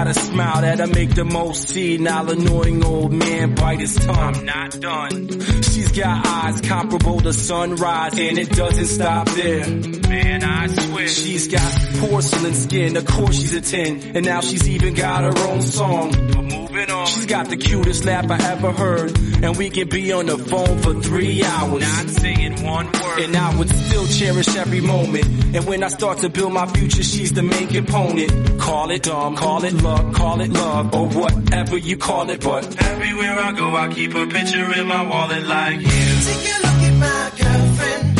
[0.08, 4.36] got a smile that'll make the most senile annoying old man bite his tongue.
[4.36, 5.28] I'm not done.
[5.62, 9.68] She's got eyes comparable to sunrise, and it doesn't stop there.
[9.68, 11.08] Man, I swear.
[11.08, 15.48] She's got porcelain skin, of course she's a 10, and now she's even got her
[15.48, 16.10] own song.
[16.10, 17.06] But moving on.
[17.06, 20.78] She's got the cutest laugh I ever heard, and we can be on the phone
[20.78, 21.82] for three hours.
[21.82, 23.07] Not saying one word.
[23.20, 25.26] And I would still cherish every moment.
[25.54, 28.60] And when I start to build my future, she's the main component.
[28.60, 32.40] Call it dumb, call it luck, call it love, or whatever you call it.
[32.42, 35.86] But everywhere I go, I keep a picture in my wallet like you.
[35.88, 38.18] Take a look at my girlfriend.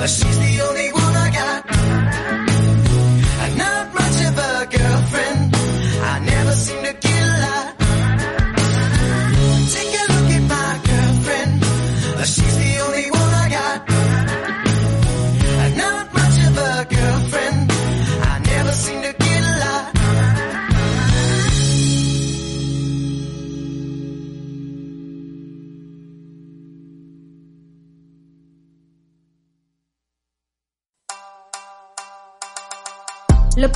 [0.00, 0.77] Uh, She's the only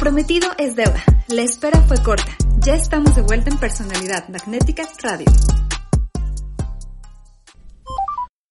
[0.02, 1.00] prometido es deuda.
[1.28, 2.36] La espera fue corta.
[2.58, 5.26] Ya estamos de vuelta en Personalidad Magnética Radio.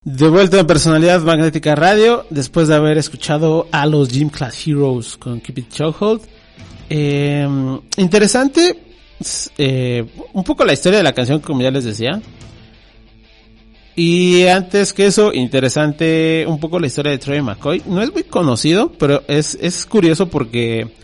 [0.01, 5.17] De vuelta en Personalidad Magnética Radio, después de haber escuchado a los Gym Class Heroes
[5.17, 6.21] con Keep It Chokehold.
[6.89, 7.45] Eh,
[7.97, 8.79] interesante,
[9.57, 12.21] eh, un poco la historia de la canción, como ya les decía.
[13.93, 17.83] Y antes que eso, interesante un poco la historia de Troy McCoy.
[17.87, 21.01] No es muy conocido, pero es, es curioso porque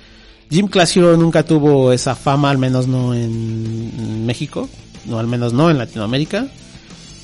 [0.49, 4.69] Jim Class Hero nunca tuvo esa fama, al menos no en México,
[5.05, 6.47] no al menos no en Latinoamérica.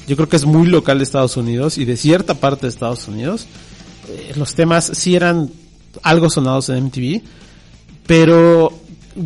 [0.08, 3.08] Yo creo que es muy local de Estados Unidos y de cierta parte de Estados
[3.08, 3.48] Unidos.
[4.10, 5.50] Eh, los temas sí eran
[6.02, 7.22] algo sonados en MTV,
[8.06, 8.74] pero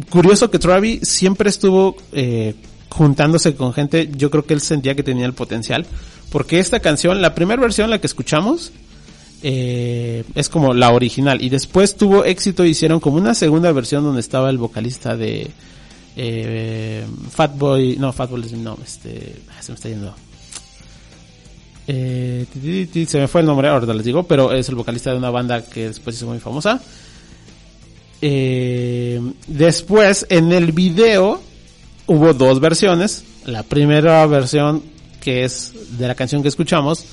[0.09, 2.53] curioso que Travis siempre estuvo eh,
[2.89, 4.09] juntándose con gente.
[4.15, 5.87] Yo creo que él sentía que tenía el potencial,
[6.31, 8.71] porque esta canción, la primera versión, la que escuchamos,
[9.43, 14.21] eh, es como la original y después tuvo éxito hicieron como una segunda versión donde
[14.21, 15.51] estaba el vocalista de
[16.15, 20.15] eh, Fatboy, no Fatboy no, este, ah, se me está yendo.
[21.87, 22.45] Eh,
[23.07, 25.63] se me fue el nombre, ahora les digo, pero es el vocalista de una banda
[25.63, 26.81] que después hizo muy famosa.
[28.21, 31.39] eh, después, en el video,
[32.07, 33.23] hubo dos versiones.
[33.45, 34.83] La primera versión,
[35.21, 37.05] que es de la canción que escuchamos,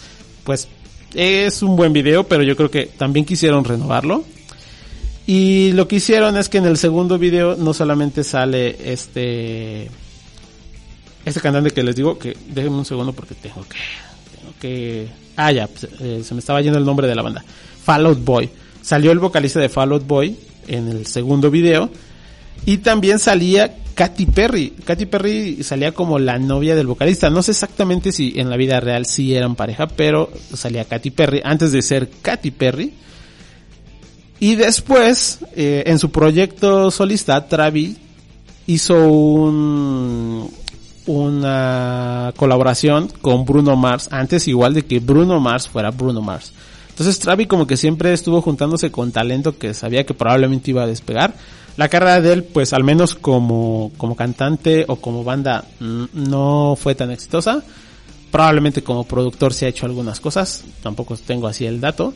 [0.43, 0.67] pues
[1.15, 4.25] es un buen video, pero yo creo que también quisieron renovarlo.
[5.27, 9.91] Y lo que hicieron es que en el segundo video no solamente sale este
[11.25, 13.79] este cantante que les digo que déjenme un segundo porque tengo que
[14.39, 17.43] tengo que ah ya pues, eh, se me estaba yendo el nombre de la banda.
[17.85, 18.51] Fallout Boy.
[18.83, 20.37] Salió el vocalista de Fallout Boy
[20.67, 21.91] en el segundo video
[22.67, 27.53] y también salía Katy Perry Katy Perry salía como la novia del vocalista no sé
[27.53, 31.83] exactamente si en la vida real sí eran pareja pero salía Katy Perry antes de
[31.83, 32.93] ser Katy Perry
[34.45, 37.97] y después, eh, en su proyecto solista, Travis
[38.67, 40.51] hizo un,
[41.07, 46.53] una colaboración con Bruno Mars, antes igual de que Bruno Mars fuera Bruno Mars.
[46.91, 50.87] Entonces Travis como que siempre estuvo juntándose con talento que sabía que probablemente iba a
[50.87, 51.35] despegar.
[51.77, 56.77] La carrera de él, pues al menos como, como cantante o como banda, mm, no
[56.81, 57.63] fue tan exitosa.
[58.31, 62.15] Probablemente como productor se ha hecho algunas cosas, tampoco tengo así el dato,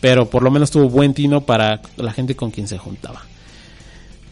[0.00, 3.22] pero por lo menos tuvo buen tino para la gente con quien se juntaba.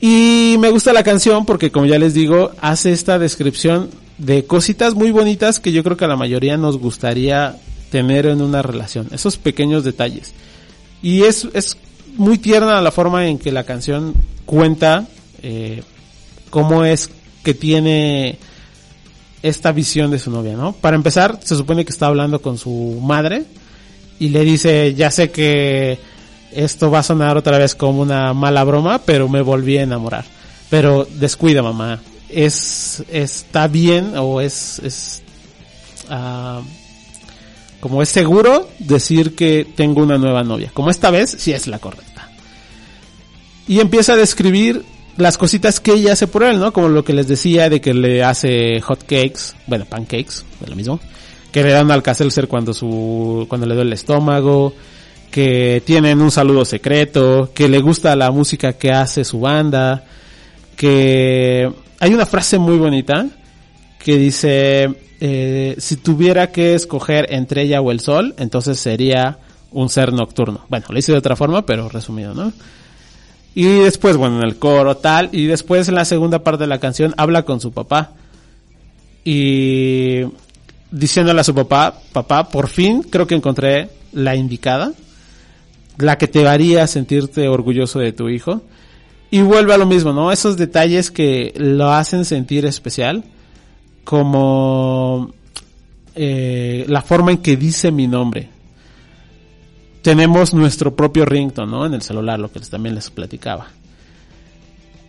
[0.00, 4.94] Y me gusta la canción porque como ya les digo, hace esta descripción de cositas
[4.94, 7.56] muy bonitas que yo creo que a la mayoría nos gustaría
[7.90, 10.34] tener en una relación, esos pequeños detalles.
[11.02, 11.76] Y es, es
[12.18, 14.14] muy tierna la forma en que la canción
[14.44, 15.06] cuenta
[15.42, 15.82] eh,
[16.50, 17.10] cómo es
[17.42, 18.38] que tiene
[19.42, 20.72] esta visión de su novia, ¿no?
[20.72, 23.44] Para empezar, se supone que está hablando con su madre
[24.18, 25.98] y le dice, ya sé que
[26.52, 30.24] esto va a sonar otra vez como una mala broma, pero me volví a enamorar.
[30.70, 35.22] Pero descuida mamá, es, está bien o es, es,
[36.10, 36.60] ah,
[37.80, 40.70] como es seguro decir que tengo una nueva novia.
[40.74, 42.07] Como esta vez sí es la correcta.
[43.68, 44.84] Y empieza a describir
[45.18, 46.72] las cositas que ella hace por él, ¿no?
[46.72, 50.74] Como lo que les decía de que le hace hot cakes, bueno, pancakes, es lo
[50.74, 50.98] mismo.
[51.52, 54.74] Que le dan al Alka-Seltzer cuando su, cuando le duele el estómago.
[55.30, 57.50] Que tienen un saludo secreto.
[57.54, 60.04] Que le gusta la música que hace su banda.
[60.76, 63.26] Que hay una frase muy bonita
[63.98, 64.88] que dice,
[65.20, 69.38] eh, si tuviera que escoger entre ella o el sol, entonces sería
[69.72, 70.64] un ser nocturno.
[70.68, 72.52] Bueno, lo hice de otra forma, pero resumido, ¿no?
[73.58, 76.78] Y después, bueno, en el coro tal, y después en la segunda parte de la
[76.78, 78.12] canción habla con su papá.
[79.24, 80.20] Y
[80.92, 84.92] diciéndole a su papá, papá, por fin creo que encontré la indicada,
[85.96, 88.62] la que te haría sentirte orgulloso de tu hijo.
[89.28, 90.30] Y vuelve a lo mismo, ¿no?
[90.30, 93.24] Esos detalles que lo hacen sentir especial,
[94.04, 95.32] como
[96.14, 98.50] eh, la forma en que dice mi nombre.
[100.08, 101.84] Tenemos nuestro propio ringtone, ¿no?
[101.84, 103.66] En el celular, lo que también les platicaba.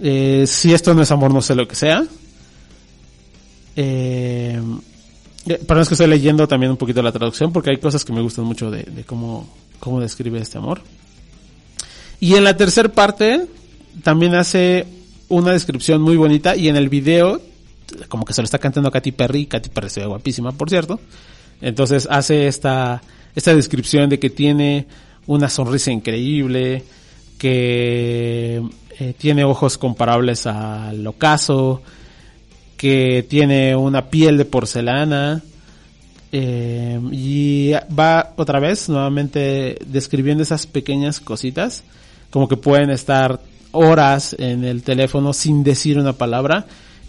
[0.01, 2.03] Eh, si esto no es amor, no sé lo que sea.
[3.77, 4.61] Eh,
[5.65, 8.19] perdón, es que estoy leyendo también un poquito la traducción porque hay cosas que me
[8.19, 9.47] gustan mucho de, cómo,
[9.79, 10.81] cómo describe este amor.
[12.19, 13.47] Y en la tercera parte
[14.03, 14.85] también hace
[15.29, 17.39] una descripción muy bonita y en el video
[18.09, 20.99] como que se lo está cantando Katy Perry, Katy Perry se ve guapísima, por cierto.
[21.61, 23.01] Entonces hace esta,
[23.35, 24.87] esta descripción de que tiene
[25.27, 26.83] una sonrisa increíble,
[27.37, 28.61] que
[28.99, 31.81] eh, tiene ojos comparables al ocaso,
[32.75, 35.41] que tiene una piel de porcelana,
[36.31, 41.83] eh, y va otra vez nuevamente describiendo esas pequeñas cositas,
[42.29, 43.39] como que pueden estar
[43.71, 46.65] horas en el teléfono sin decir una palabra.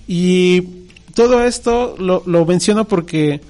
[0.06, 0.62] Y
[1.14, 3.40] todo esto lo, lo menciono porque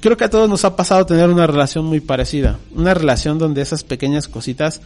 [0.00, 2.58] creo que a todos nos ha pasado tener una relación muy parecida.
[2.74, 4.80] Una relación donde esas pequeñas cositas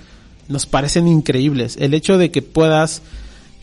[0.49, 1.77] nos parecen increíbles.
[1.79, 3.03] El hecho de que puedas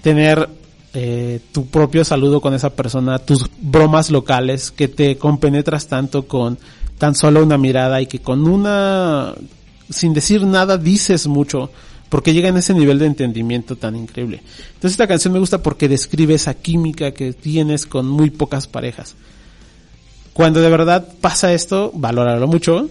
[0.01, 0.49] tener
[0.93, 6.57] eh, tu propio saludo con esa persona, tus bromas locales, que te compenetras tanto con
[6.97, 9.33] tan solo una mirada y que con una,
[9.89, 11.71] sin decir nada, dices mucho,
[12.09, 14.43] porque llega en ese nivel de entendimiento tan increíble.
[14.67, 19.15] Entonces esta canción me gusta porque describe esa química que tienes con muy pocas parejas.
[20.33, 22.89] Cuando de verdad pasa esto, valóralo mucho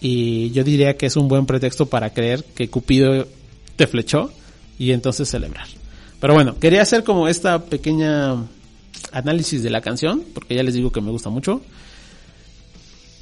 [0.00, 3.26] y yo diría que es un buen pretexto para creer que Cupido
[3.76, 4.30] te flechó
[4.78, 5.66] y entonces celebrar.
[6.20, 8.36] Pero bueno, quería hacer como esta pequeña
[9.12, 11.62] análisis de la canción, porque ya les digo que me gusta mucho.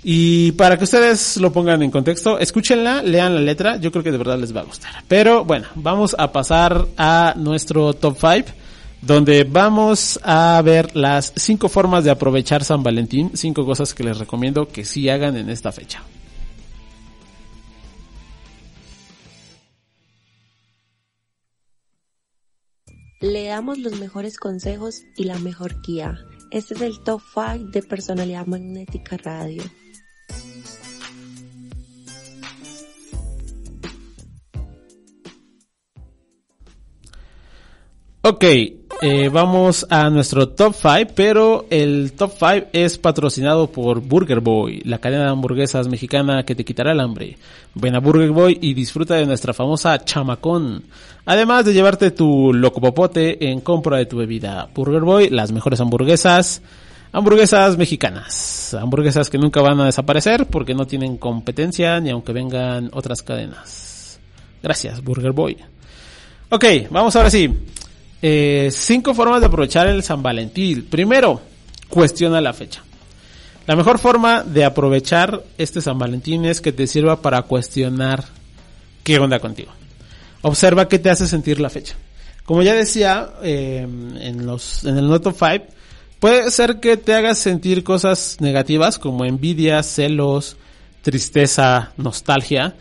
[0.02, 4.10] Y para que ustedes lo pongan en contexto, escúchenla, lean la letra, yo creo que
[4.10, 5.04] de verdad les va a gustar.
[5.08, 8.50] Pero bueno, vamos a pasar a nuestro top 5,
[9.02, 14.18] donde vamos a ver las 5 formas de aprovechar San Valentín, 5 cosas que les
[14.18, 16.02] recomiendo que sí hagan en esta fecha.
[23.50, 26.18] damos los mejores consejos y la mejor guía.
[26.52, 29.62] Este es el Top 5 de Personalidad Magnética Radio.
[38.32, 44.38] Ok, eh, vamos a nuestro top 5, pero el top 5 es patrocinado por Burger
[44.38, 47.38] Boy, la cadena de hamburguesas mexicana que te quitará el hambre.
[47.74, 50.84] Ven a Burger Boy y disfruta de nuestra famosa chamacón.
[51.26, 54.68] Además de llevarte tu locopopote en compra de tu bebida.
[54.72, 56.62] Burger Boy, las mejores hamburguesas.
[57.10, 58.74] Hamburguesas mexicanas.
[58.74, 64.20] Hamburguesas que nunca van a desaparecer porque no tienen competencia ni aunque vengan otras cadenas.
[64.62, 65.56] Gracias, Burger Boy.
[66.52, 67.48] Ok, vamos ahora sí.
[68.22, 70.86] Eh, cinco formas de aprovechar el San Valentín.
[70.90, 71.40] Primero,
[71.88, 72.82] cuestiona la fecha.
[73.66, 78.24] La mejor forma de aprovechar este San Valentín es que te sirva para cuestionar
[79.04, 79.70] qué onda contigo.
[80.42, 81.94] Observa qué te hace sentir la fecha.
[82.44, 85.66] Como ya decía eh, en, los, en el Noto 5,
[86.18, 90.56] puede ser que te hagas sentir cosas negativas como envidia, celos,
[91.02, 92.74] tristeza, nostalgia,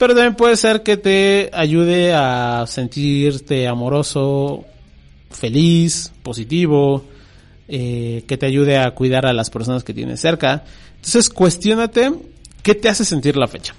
[0.00, 4.64] pero también puede ser que te ayude a sentirte amoroso,
[5.30, 7.04] feliz, positivo,
[7.68, 10.64] eh, que te ayude a cuidar a las personas que tienes cerca.
[10.96, 12.12] Entonces, cuestionate
[12.62, 13.74] qué te hace sentir la fecha.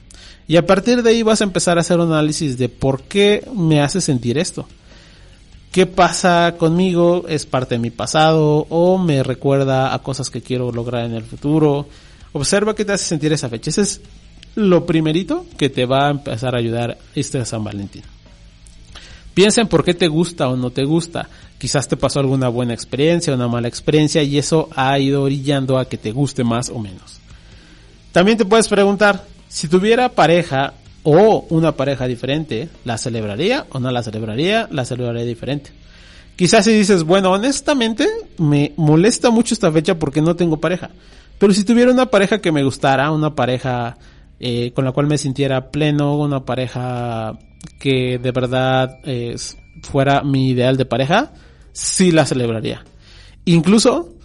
[0.47, 3.43] Y a partir de ahí vas a empezar a hacer un análisis de por qué
[3.55, 4.67] me hace sentir esto.
[5.71, 7.25] ¿Qué pasa conmigo?
[7.29, 8.67] ¿Es parte de mi pasado?
[8.69, 11.87] ¿O me recuerda a cosas que quiero lograr en el futuro?
[12.31, 13.71] Observa qué te hace sentir esa fecha.
[13.71, 14.01] Ese es
[14.55, 18.03] lo primerito que te va a empezar a ayudar este San Valentín.
[19.33, 21.29] Piensa en por qué te gusta o no te gusta.
[21.57, 25.85] Quizás te pasó alguna buena experiencia una mala experiencia y eso ha ido orillando a
[25.85, 27.19] que te guste más o menos.
[28.11, 30.73] También te puedes preguntar, si tuviera pareja
[31.03, 34.67] o una pareja diferente, ¿la celebraría o no la celebraría?
[34.69, 35.71] La celebraría diferente.
[36.35, 40.89] Quizás si dices, bueno, honestamente me molesta mucho esta fecha porque no tengo pareja.
[41.37, 43.97] Pero si tuviera una pareja que me gustara, una pareja
[44.43, 47.37] eh, con la cual me sintiera pleno, una pareja
[47.79, 49.35] que de verdad eh,
[49.83, 51.31] fuera mi ideal de pareja,
[51.73, 52.83] sí la celebraría.
[53.45, 54.15] Incluso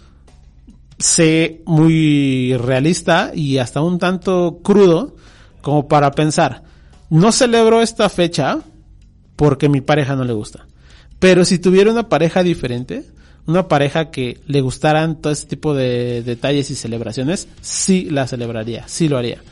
[0.97, 5.15] sé muy realista y hasta un tanto crudo
[5.61, 6.63] como para pensar,
[7.11, 8.61] no celebro esta fecha
[9.35, 10.65] porque mi pareja no le gusta.
[11.19, 13.05] Pero si tuviera una pareja diferente,
[13.45, 18.87] una pareja que le gustaran todo este tipo de detalles y celebraciones, sí la celebraría,
[18.87, 19.43] sí lo haría.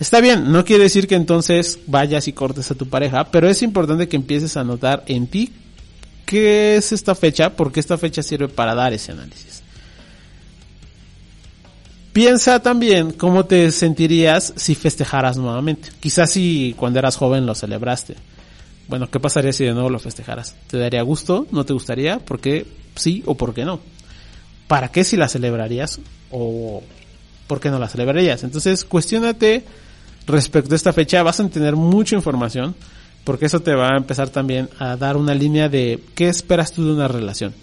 [0.00, 3.62] Está bien, no quiere decir que entonces vayas y cortes a tu pareja, pero es
[3.62, 5.52] importante que empieces a notar en ti
[6.26, 9.62] qué es esta fecha, porque esta fecha sirve para dar ese análisis.
[12.12, 15.88] Piensa también cómo te sentirías si festejaras nuevamente.
[15.98, 18.14] Quizás si cuando eras joven lo celebraste.
[18.86, 20.54] Bueno, ¿qué pasaría si de nuevo lo festejaras?
[20.68, 21.46] ¿Te daría gusto?
[21.50, 22.20] ¿No te gustaría?
[22.20, 23.80] ¿Por qué sí o por qué no?
[24.68, 25.98] ¿Para qué si la celebrarías?
[26.30, 26.82] ¿O
[27.48, 28.44] por qué no la celebrarías?
[28.44, 29.64] Entonces, cuestionate
[30.26, 32.74] respecto a esta fecha vas a tener mucha información
[33.24, 36.84] porque eso te va a empezar también a dar una línea de qué esperas tú
[36.84, 37.54] de una relación.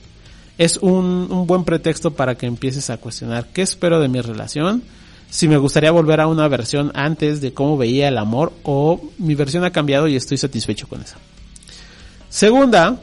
[0.57, 4.83] Es un, un buen pretexto para que empieces a cuestionar qué espero de mi relación,
[5.29, 9.33] si me gustaría volver a una versión antes de cómo veía el amor o mi
[9.33, 11.17] versión ha cambiado y estoy satisfecho con esa.
[12.29, 13.01] Segunda,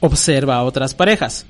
[0.00, 1.46] observa a otras parejas.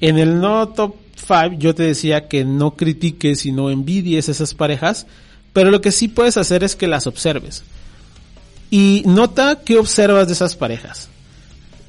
[0.00, 4.54] En el no top 5 yo te decía que no critiques y no envidies esas
[4.54, 5.06] parejas,
[5.54, 7.64] pero lo que sí puedes hacer es que las observes.
[8.70, 11.08] Y nota qué observas de esas parejas.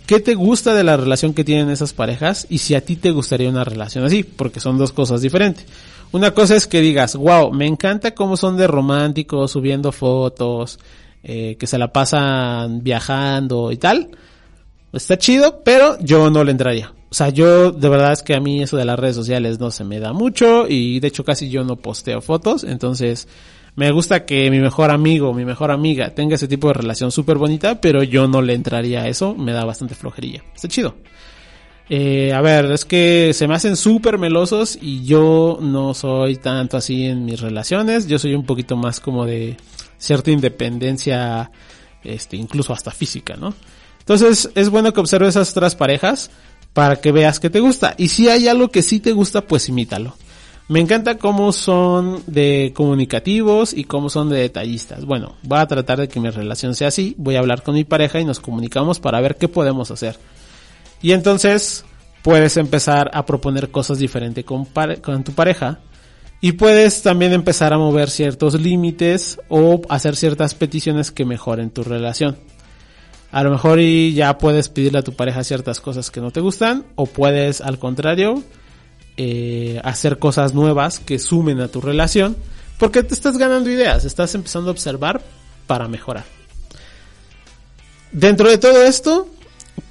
[0.05, 2.45] ¿Qué te gusta de la relación que tienen esas parejas?
[2.47, 5.65] Y si a ti te gustaría una relación así, porque son dos cosas diferentes.
[6.11, 10.79] Una cosa es que digas, wow, me encanta cómo son de románticos, subiendo fotos,
[11.23, 14.11] eh, que se la pasan viajando y tal.
[14.93, 16.93] Está chido, pero yo no le entraría.
[17.09, 19.71] O sea, yo de verdad es que a mí eso de las redes sociales no
[19.71, 23.27] se me da mucho y de hecho casi yo no posteo fotos, entonces
[23.75, 27.37] me gusta que mi mejor amigo, mi mejor amiga tenga ese tipo de relación súper
[27.37, 30.43] bonita, pero yo no le entraría a eso, me da bastante flojería.
[30.55, 30.95] Está chido.
[31.89, 36.77] Eh, a ver, es que se me hacen súper melosos y yo no soy tanto
[36.77, 39.57] así en mis relaciones, yo soy un poquito más como de
[39.97, 41.51] cierta independencia,
[42.03, 43.53] este, incluso hasta física, ¿no?
[43.99, 46.31] Entonces es bueno que observes esas otras parejas
[46.73, 47.95] para que veas que te gusta.
[47.97, 50.15] Y si hay algo que sí te gusta, pues imítalo.
[50.67, 55.05] Me encanta cómo son de comunicativos y cómo son de detallistas.
[55.05, 57.13] Bueno, voy a tratar de que mi relación sea así.
[57.19, 60.17] Voy a hablar con mi pareja y nos comunicamos para ver qué podemos hacer.
[61.03, 61.85] Y entonces
[62.23, 64.65] puedes empezar a proponer cosas diferentes con,
[65.03, 65.81] con tu pareja.
[66.41, 71.83] Y puedes también empezar a mover ciertos límites o hacer ciertas peticiones que mejoren tu
[71.83, 72.37] relación.
[73.31, 76.39] A lo mejor y ya puedes pedirle a tu pareja ciertas cosas que no te
[76.39, 78.43] gustan o puedes al contrario
[79.17, 82.35] eh, hacer cosas nuevas que sumen a tu relación
[82.77, 85.21] porque te estás ganando ideas, estás empezando a observar
[85.67, 86.25] para mejorar.
[88.11, 89.27] Dentro de todo esto,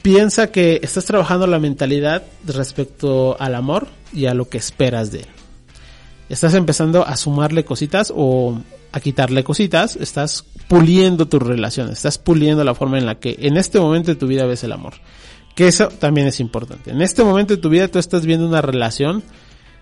[0.03, 5.21] piensa que estás trabajando la mentalidad respecto al amor y a lo que esperas de
[5.21, 5.27] él.
[6.29, 8.59] Estás empezando a sumarle cositas o
[8.93, 13.57] a quitarle cositas, estás puliendo tu relación, estás puliendo la forma en la que en
[13.57, 14.95] este momento de tu vida ves el amor.
[15.55, 16.91] Que eso también es importante.
[16.91, 19.23] En este momento de tu vida tú estás viendo una relación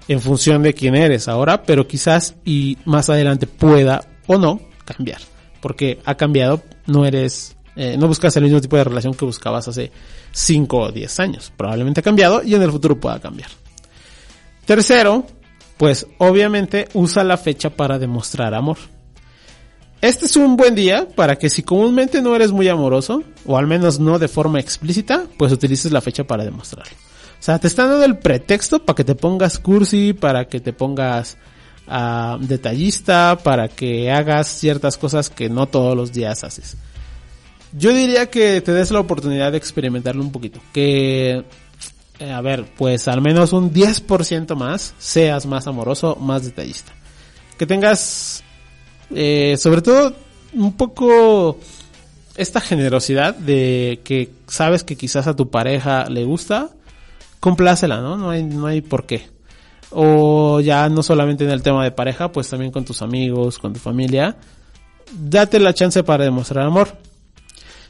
[0.09, 5.20] en función de quién eres ahora, pero quizás y más adelante pueda o no cambiar.
[5.61, 9.68] Porque ha cambiado, no eres, eh, no buscas el mismo tipo de relación que buscabas
[9.68, 9.93] hace
[10.33, 11.53] 5 o 10 años.
[11.57, 13.51] Probablemente ha cambiado y en el futuro pueda cambiar.
[14.66, 15.27] Tercero,
[15.77, 18.79] pues obviamente usa la fecha para demostrar amor.
[20.03, 23.68] Este es un buen día para que si comúnmente no eres muy amoroso, o al
[23.68, 26.92] menos no de forma explícita, pues utilices la fecha para demostrarlo.
[26.92, 30.72] O sea, te están dando el pretexto para que te pongas cursi, para que te
[30.72, 31.38] pongas
[31.86, 36.76] ah, detallista, para que hagas ciertas cosas que no todos los días haces.
[37.72, 40.59] Yo diría que te des la oportunidad de experimentarlo un poquito.
[40.72, 41.44] Que,
[42.18, 46.92] eh, a ver, pues al menos un 10% más seas más amoroso, más detallista.
[47.57, 48.42] Que tengas
[49.14, 50.14] eh, sobre todo
[50.54, 51.58] un poco
[52.36, 56.70] esta generosidad de que sabes que quizás a tu pareja le gusta,
[57.40, 58.16] complácela, ¿no?
[58.16, 59.28] No hay, no hay por qué.
[59.90, 63.72] O ya no solamente en el tema de pareja, pues también con tus amigos, con
[63.72, 64.36] tu familia.
[65.12, 66.96] Date la chance para demostrar amor.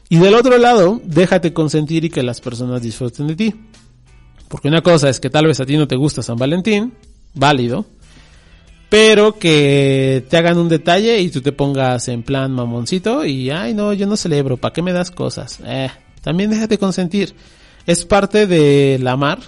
[0.09, 3.55] Y del otro lado, déjate consentir y que las personas disfruten de ti.
[4.49, 6.93] Porque una cosa es que tal vez a ti no te gusta San Valentín,
[7.33, 7.85] válido
[8.93, 13.73] pero que te hagan un detalle y tú te pongas en plan mamoncito y, ay
[13.73, 15.59] no, yo no celebro, ¿para qué me das cosas?
[15.65, 15.89] Eh,
[16.21, 17.33] también déjate consentir.
[17.87, 19.39] Es parte del amar,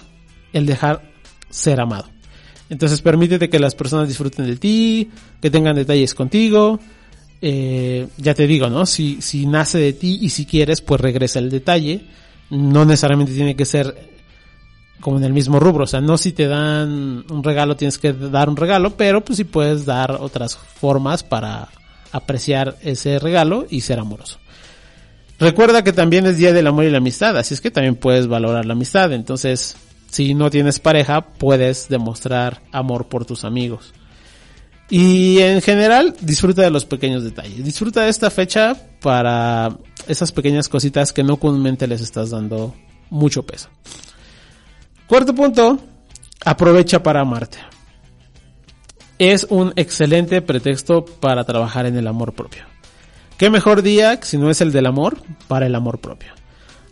[0.52, 1.12] el dejar
[1.48, 2.08] ser amado.
[2.70, 6.80] Entonces permítete que las personas disfruten de ti, que tengan detalles contigo.
[7.40, 8.84] Eh, ya te digo, ¿no?
[8.84, 12.04] Si, si nace de ti y si quieres, pues regresa el detalle.
[12.50, 14.15] No necesariamente tiene que ser
[15.06, 15.84] como en el mismo rubro.
[15.84, 19.36] O sea, no si te dan un regalo tienes que dar un regalo, pero pues
[19.36, 21.68] sí puedes dar otras formas para
[22.10, 24.38] apreciar ese regalo y ser amoroso.
[25.38, 28.26] Recuerda que también es Día del Amor y la Amistad, así es que también puedes
[28.26, 29.12] valorar la amistad.
[29.12, 29.76] Entonces,
[30.10, 33.94] si no tienes pareja, puedes demostrar amor por tus amigos.
[34.90, 37.64] Y en general, disfruta de los pequeños detalles.
[37.64, 39.76] Disfruta de esta fecha para
[40.08, 42.74] esas pequeñas cositas que no comúnmente les estás dando
[43.08, 43.68] mucho peso.
[45.06, 45.78] Cuarto punto,
[46.44, 47.58] aprovecha para amarte.
[49.18, 52.64] Es un excelente pretexto para trabajar en el amor propio.
[53.38, 56.32] ¿Qué mejor día si no es el del amor para el amor propio?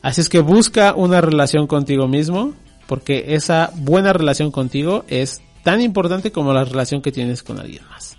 [0.00, 2.54] Así es que busca una relación contigo mismo,
[2.86, 7.82] porque esa buena relación contigo es tan importante como la relación que tienes con alguien
[7.90, 8.16] más.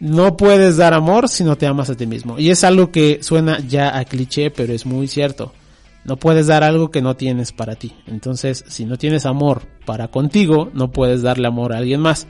[0.00, 2.36] No puedes dar amor si no te amas a ti mismo.
[2.36, 5.52] Y es algo que suena ya a cliché, pero es muy cierto.
[6.04, 7.94] No puedes dar algo que no tienes para ti.
[8.06, 12.26] Entonces, si no tienes amor para contigo, no puedes darle amor a alguien más.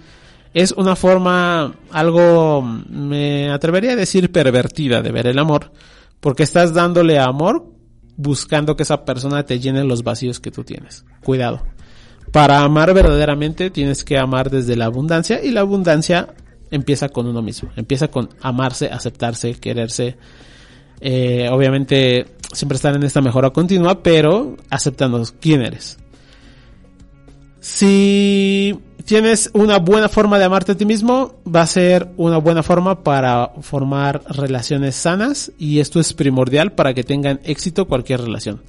[0.54, 5.72] Es una forma algo, me atrevería a decir, pervertida de ver el amor,
[6.20, 7.72] porque estás dándole amor
[8.16, 11.06] buscando que esa persona te llene los vacíos que tú tienes.
[11.24, 11.62] Cuidado.
[12.30, 16.34] Para amar verdaderamente tienes que amar desde la abundancia y la abundancia
[16.70, 17.70] empieza con uno mismo.
[17.76, 20.16] Empieza con amarse, aceptarse, quererse.
[21.00, 25.98] Eh, obviamente siempre estar en esta mejora continua, pero aceptando quién eres.
[27.60, 32.62] Si tienes una buena forma de amarte a ti mismo, va a ser una buena
[32.62, 38.62] forma para formar relaciones sanas y esto es primordial para que tengan éxito cualquier relación.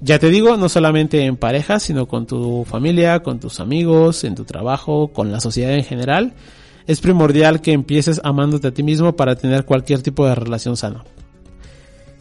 [0.00, 4.34] Ya te digo, no solamente en pareja, sino con tu familia, con tus amigos, en
[4.34, 6.34] tu trabajo, con la sociedad en general.
[6.86, 11.04] Es primordial que empieces amándote a ti mismo para tener cualquier tipo de relación sana.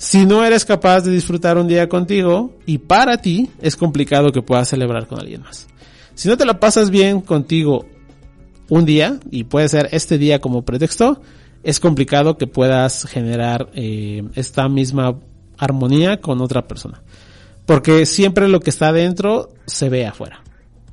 [0.04, 4.42] Si no eres capaz de disfrutar un día contigo y para ti, es complicado que
[4.42, 5.66] puedas celebrar con alguien más.
[6.14, 7.86] Si no te la pasas bien contigo
[8.68, 11.22] un día, y puede ser este día como pretexto,
[11.64, 15.22] es complicado que puedas generar eh, esta misma
[15.58, 17.02] armonía con otra persona.
[17.66, 20.44] Porque siempre lo que está adentro se ve afuera.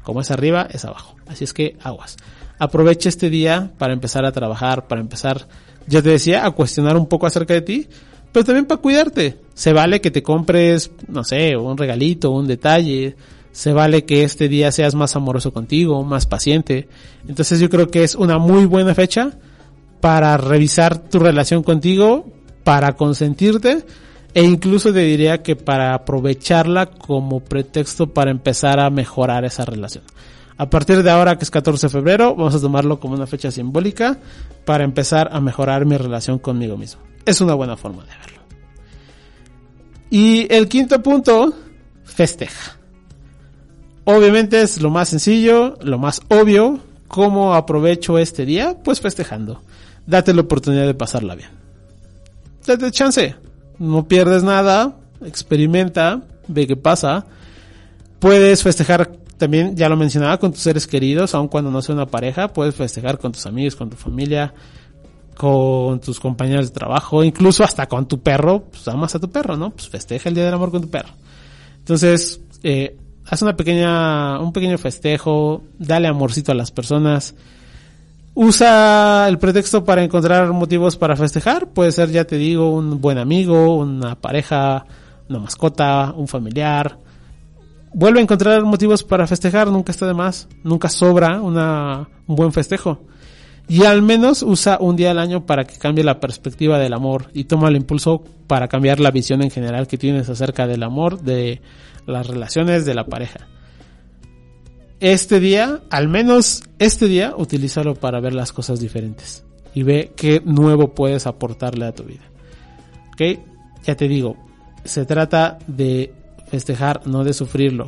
[0.04, 1.16] Como es arriba, es abajo.
[1.26, 2.16] Así es que aguas.
[2.60, 5.48] Aprovecha este día para empezar a trabajar, para empezar,
[5.88, 7.88] ya te decía, a cuestionar un poco acerca de ti,
[8.32, 9.38] pero también para cuidarte.
[9.54, 13.16] Se vale que te compres, no sé, un regalito, un detalle.
[13.52, 16.88] Se vale que este día seas más amoroso contigo, más paciente.
[17.28, 19.32] Entonces yo creo que es una muy buena fecha
[20.00, 22.26] para revisar tu relación contigo,
[22.64, 23.84] para consentirte
[24.34, 30.04] e incluso te diría que para aprovecharla como pretexto para empezar a mejorar esa relación.
[30.56, 33.50] A partir de ahora, que es 14 de febrero, vamos a tomarlo como una fecha
[33.50, 34.18] simbólica
[34.64, 37.09] para empezar a mejorar mi relación conmigo mismo.
[37.24, 38.40] Es una buena forma de verlo.
[40.10, 41.54] Y el quinto punto,
[42.04, 42.76] festeja.
[44.04, 46.80] Obviamente es lo más sencillo, lo más obvio.
[47.06, 48.76] ¿Cómo aprovecho este día?
[48.82, 49.62] Pues festejando.
[50.06, 51.50] Date la oportunidad de pasarla bien.
[52.66, 53.36] Date chance.
[53.78, 54.96] No pierdes nada.
[55.24, 56.22] Experimenta.
[56.48, 57.26] Ve qué pasa.
[58.18, 62.06] Puedes festejar también, ya lo mencionaba, con tus seres queridos, aun cuando no sea una
[62.06, 62.52] pareja.
[62.52, 64.52] Puedes festejar con tus amigos, con tu familia,
[65.40, 68.64] con tus compañeros de trabajo, incluso hasta con tu perro.
[68.70, 69.70] Pues amas a tu perro, ¿no?
[69.70, 71.08] Pues festeja el Día del Amor con tu perro.
[71.78, 77.34] Entonces, eh, haz una pequeña, un pequeño festejo, dale amorcito a las personas.
[78.34, 81.68] Usa el pretexto para encontrar motivos para festejar.
[81.68, 84.84] Puede ser, ya te digo, un buen amigo, una pareja,
[85.30, 86.98] una mascota, un familiar.
[87.94, 92.52] Vuelve a encontrar motivos para festejar, nunca está de más, nunca sobra una, un buen
[92.52, 93.00] festejo.
[93.70, 97.30] Y al menos usa un día al año para que cambie la perspectiva del amor
[97.32, 101.20] y toma el impulso para cambiar la visión en general que tienes acerca del amor,
[101.20, 101.62] de
[102.04, 103.46] las relaciones, de la pareja.
[104.98, 110.42] Este día, al menos este día, utilízalo para ver las cosas diferentes y ve qué
[110.44, 112.24] nuevo puedes aportarle a tu vida.
[113.12, 113.38] ¿Ok?
[113.84, 114.36] Ya te digo,
[114.82, 116.12] se trata de
[116.48, 117.86] festejar, no de sufrirlo.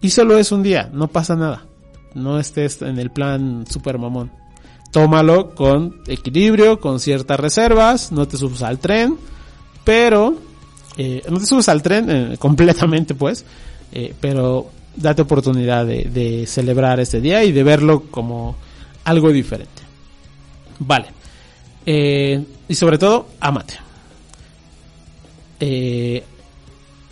[0.00, 1.64] Y solo es un día, no pasa nada.
[2.14, 4.32] No estés en el plan super mamón.
[4.90, 9.16] Tómalo con equilibrio, con ciertas reservas, no te subas al tren,
[9.84, 10.36] pero
[10.96, 13.44] eh, no te subas al tren eh, completamente pues,
[13.92, 18.56] eh, pero date oportunidad de, de, celebrar este día y de verlo como
[19.04, 19.82] algo diferente.
[20.78, 21.06] Vale.
[21.86, 23.74] y sobre todo, amate.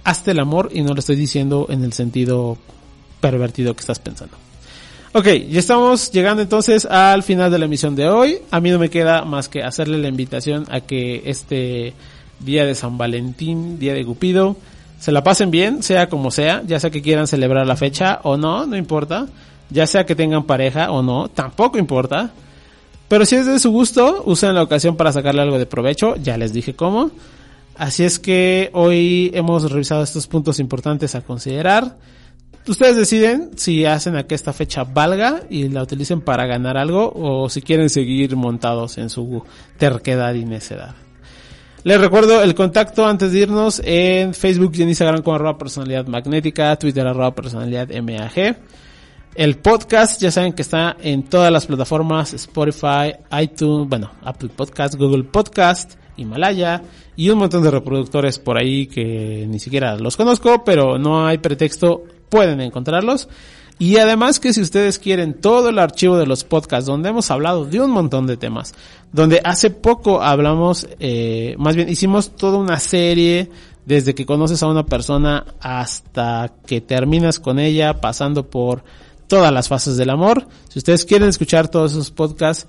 [0.04, 2.58] hazte el amor y no lo estoy diciendo en el sentido
[3.20, 4.43] pervertido que estás pensando.
[5.16, 8.40] Ok, ya estamos llegando entonces al final de la emisión de hoy.
[8.50, 11.94] A mí no me queda más que hacerle la invitación a que este
[12.40, 14.56] día de San Valentín, día de Cupido,
[14.98, 18.36] se la pasen bien, sea como sea, ya sea que quieran celebrar la fecha o
[18.36, 19.28] no, no importa.
[19.70, 22.32] Ya sea que tengan pareja o no, tampoco importa.
[23.06, 26.36] Pero si es de su gusto, usen la ocasión para sacarle algo de provecho, ya
[26.36, 27.12] les dije cómo.
[27.76, 31.98] Así es que hoy hemos revisado estos puntos importantes a considerar.
[32.66, 37.12] Ustedes deciden si hacen a que esta fecha valga y la utilicen para ganar algo
[37.14, 39.42] o si quieren seguir montados en su
[39.76, 40.94] terquedad y necedad.
[41.82, 46.06] Les recuerdo el contacto antes de irnos en Facebook y en Instagram como arroba personalidad
[46.06, 48.56] magnética, Twitter arroba personalidad MAG.
[49.34, 54.94] El podcast ya saben que está en todas las plataformas, Spotify, iTunes, bueno, Apple Podcast,
[54.94, 56.82] Google Podcast, Himalaya
[57.16, 61.38] y un montón de reproductores por ahí que ni siquiera los conozco, pero no hay
[61.38, 63.28] pretexto, pueden encontrarlos.
[63.78, 67.64] Y además que si ustedes quieren todo el archivo de los podcasts donde hemos hablado
[67.64, 68.74] de un montón de temas,
[69.12, 73.50] donde hace poco hablamos, eh, más bien hicimos toda una serie
[73.84, 78.84] desde que conoces a una persona hasta que terminas con ella, pasando por
[79.26, 80.46] todas las fases del amor.
[80.68, 82.68] Si ustedes quieren escuchar todos esos podcasts,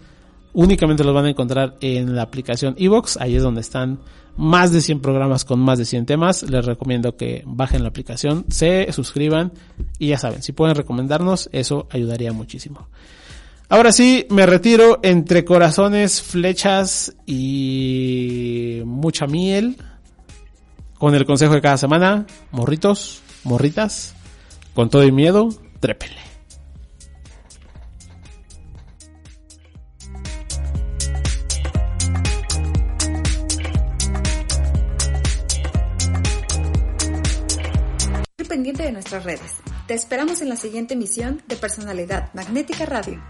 [0.56, 4.00] únicamente los van a encontrar en la aplicación Evox, ahí es donde están
[4.38, 6.44] más de 100 programas con más de 100 temas.
[6.44, 9.52] Les recomiendo que bajen la aplicación, se suscriban
[10.00, 12.88] y ya saben, si pueden recomendarnos, eso ayudaría muchísimo.
[13.68, 19.78] Ahora sí, me retiro entre corazones, flechas y mucha miel.
[20.98, 24.16] Con el consejo de cada semana, morritos, morritas,
[24.74, 25.50] con todo y miedo,
[25.80, 26.25] trépele.
[38.56, 39.58] Pendiente de nuestras redes.
[39.86, 43.22] Te esperamos en la siguiente emisión de Personalidad Magnética Radio.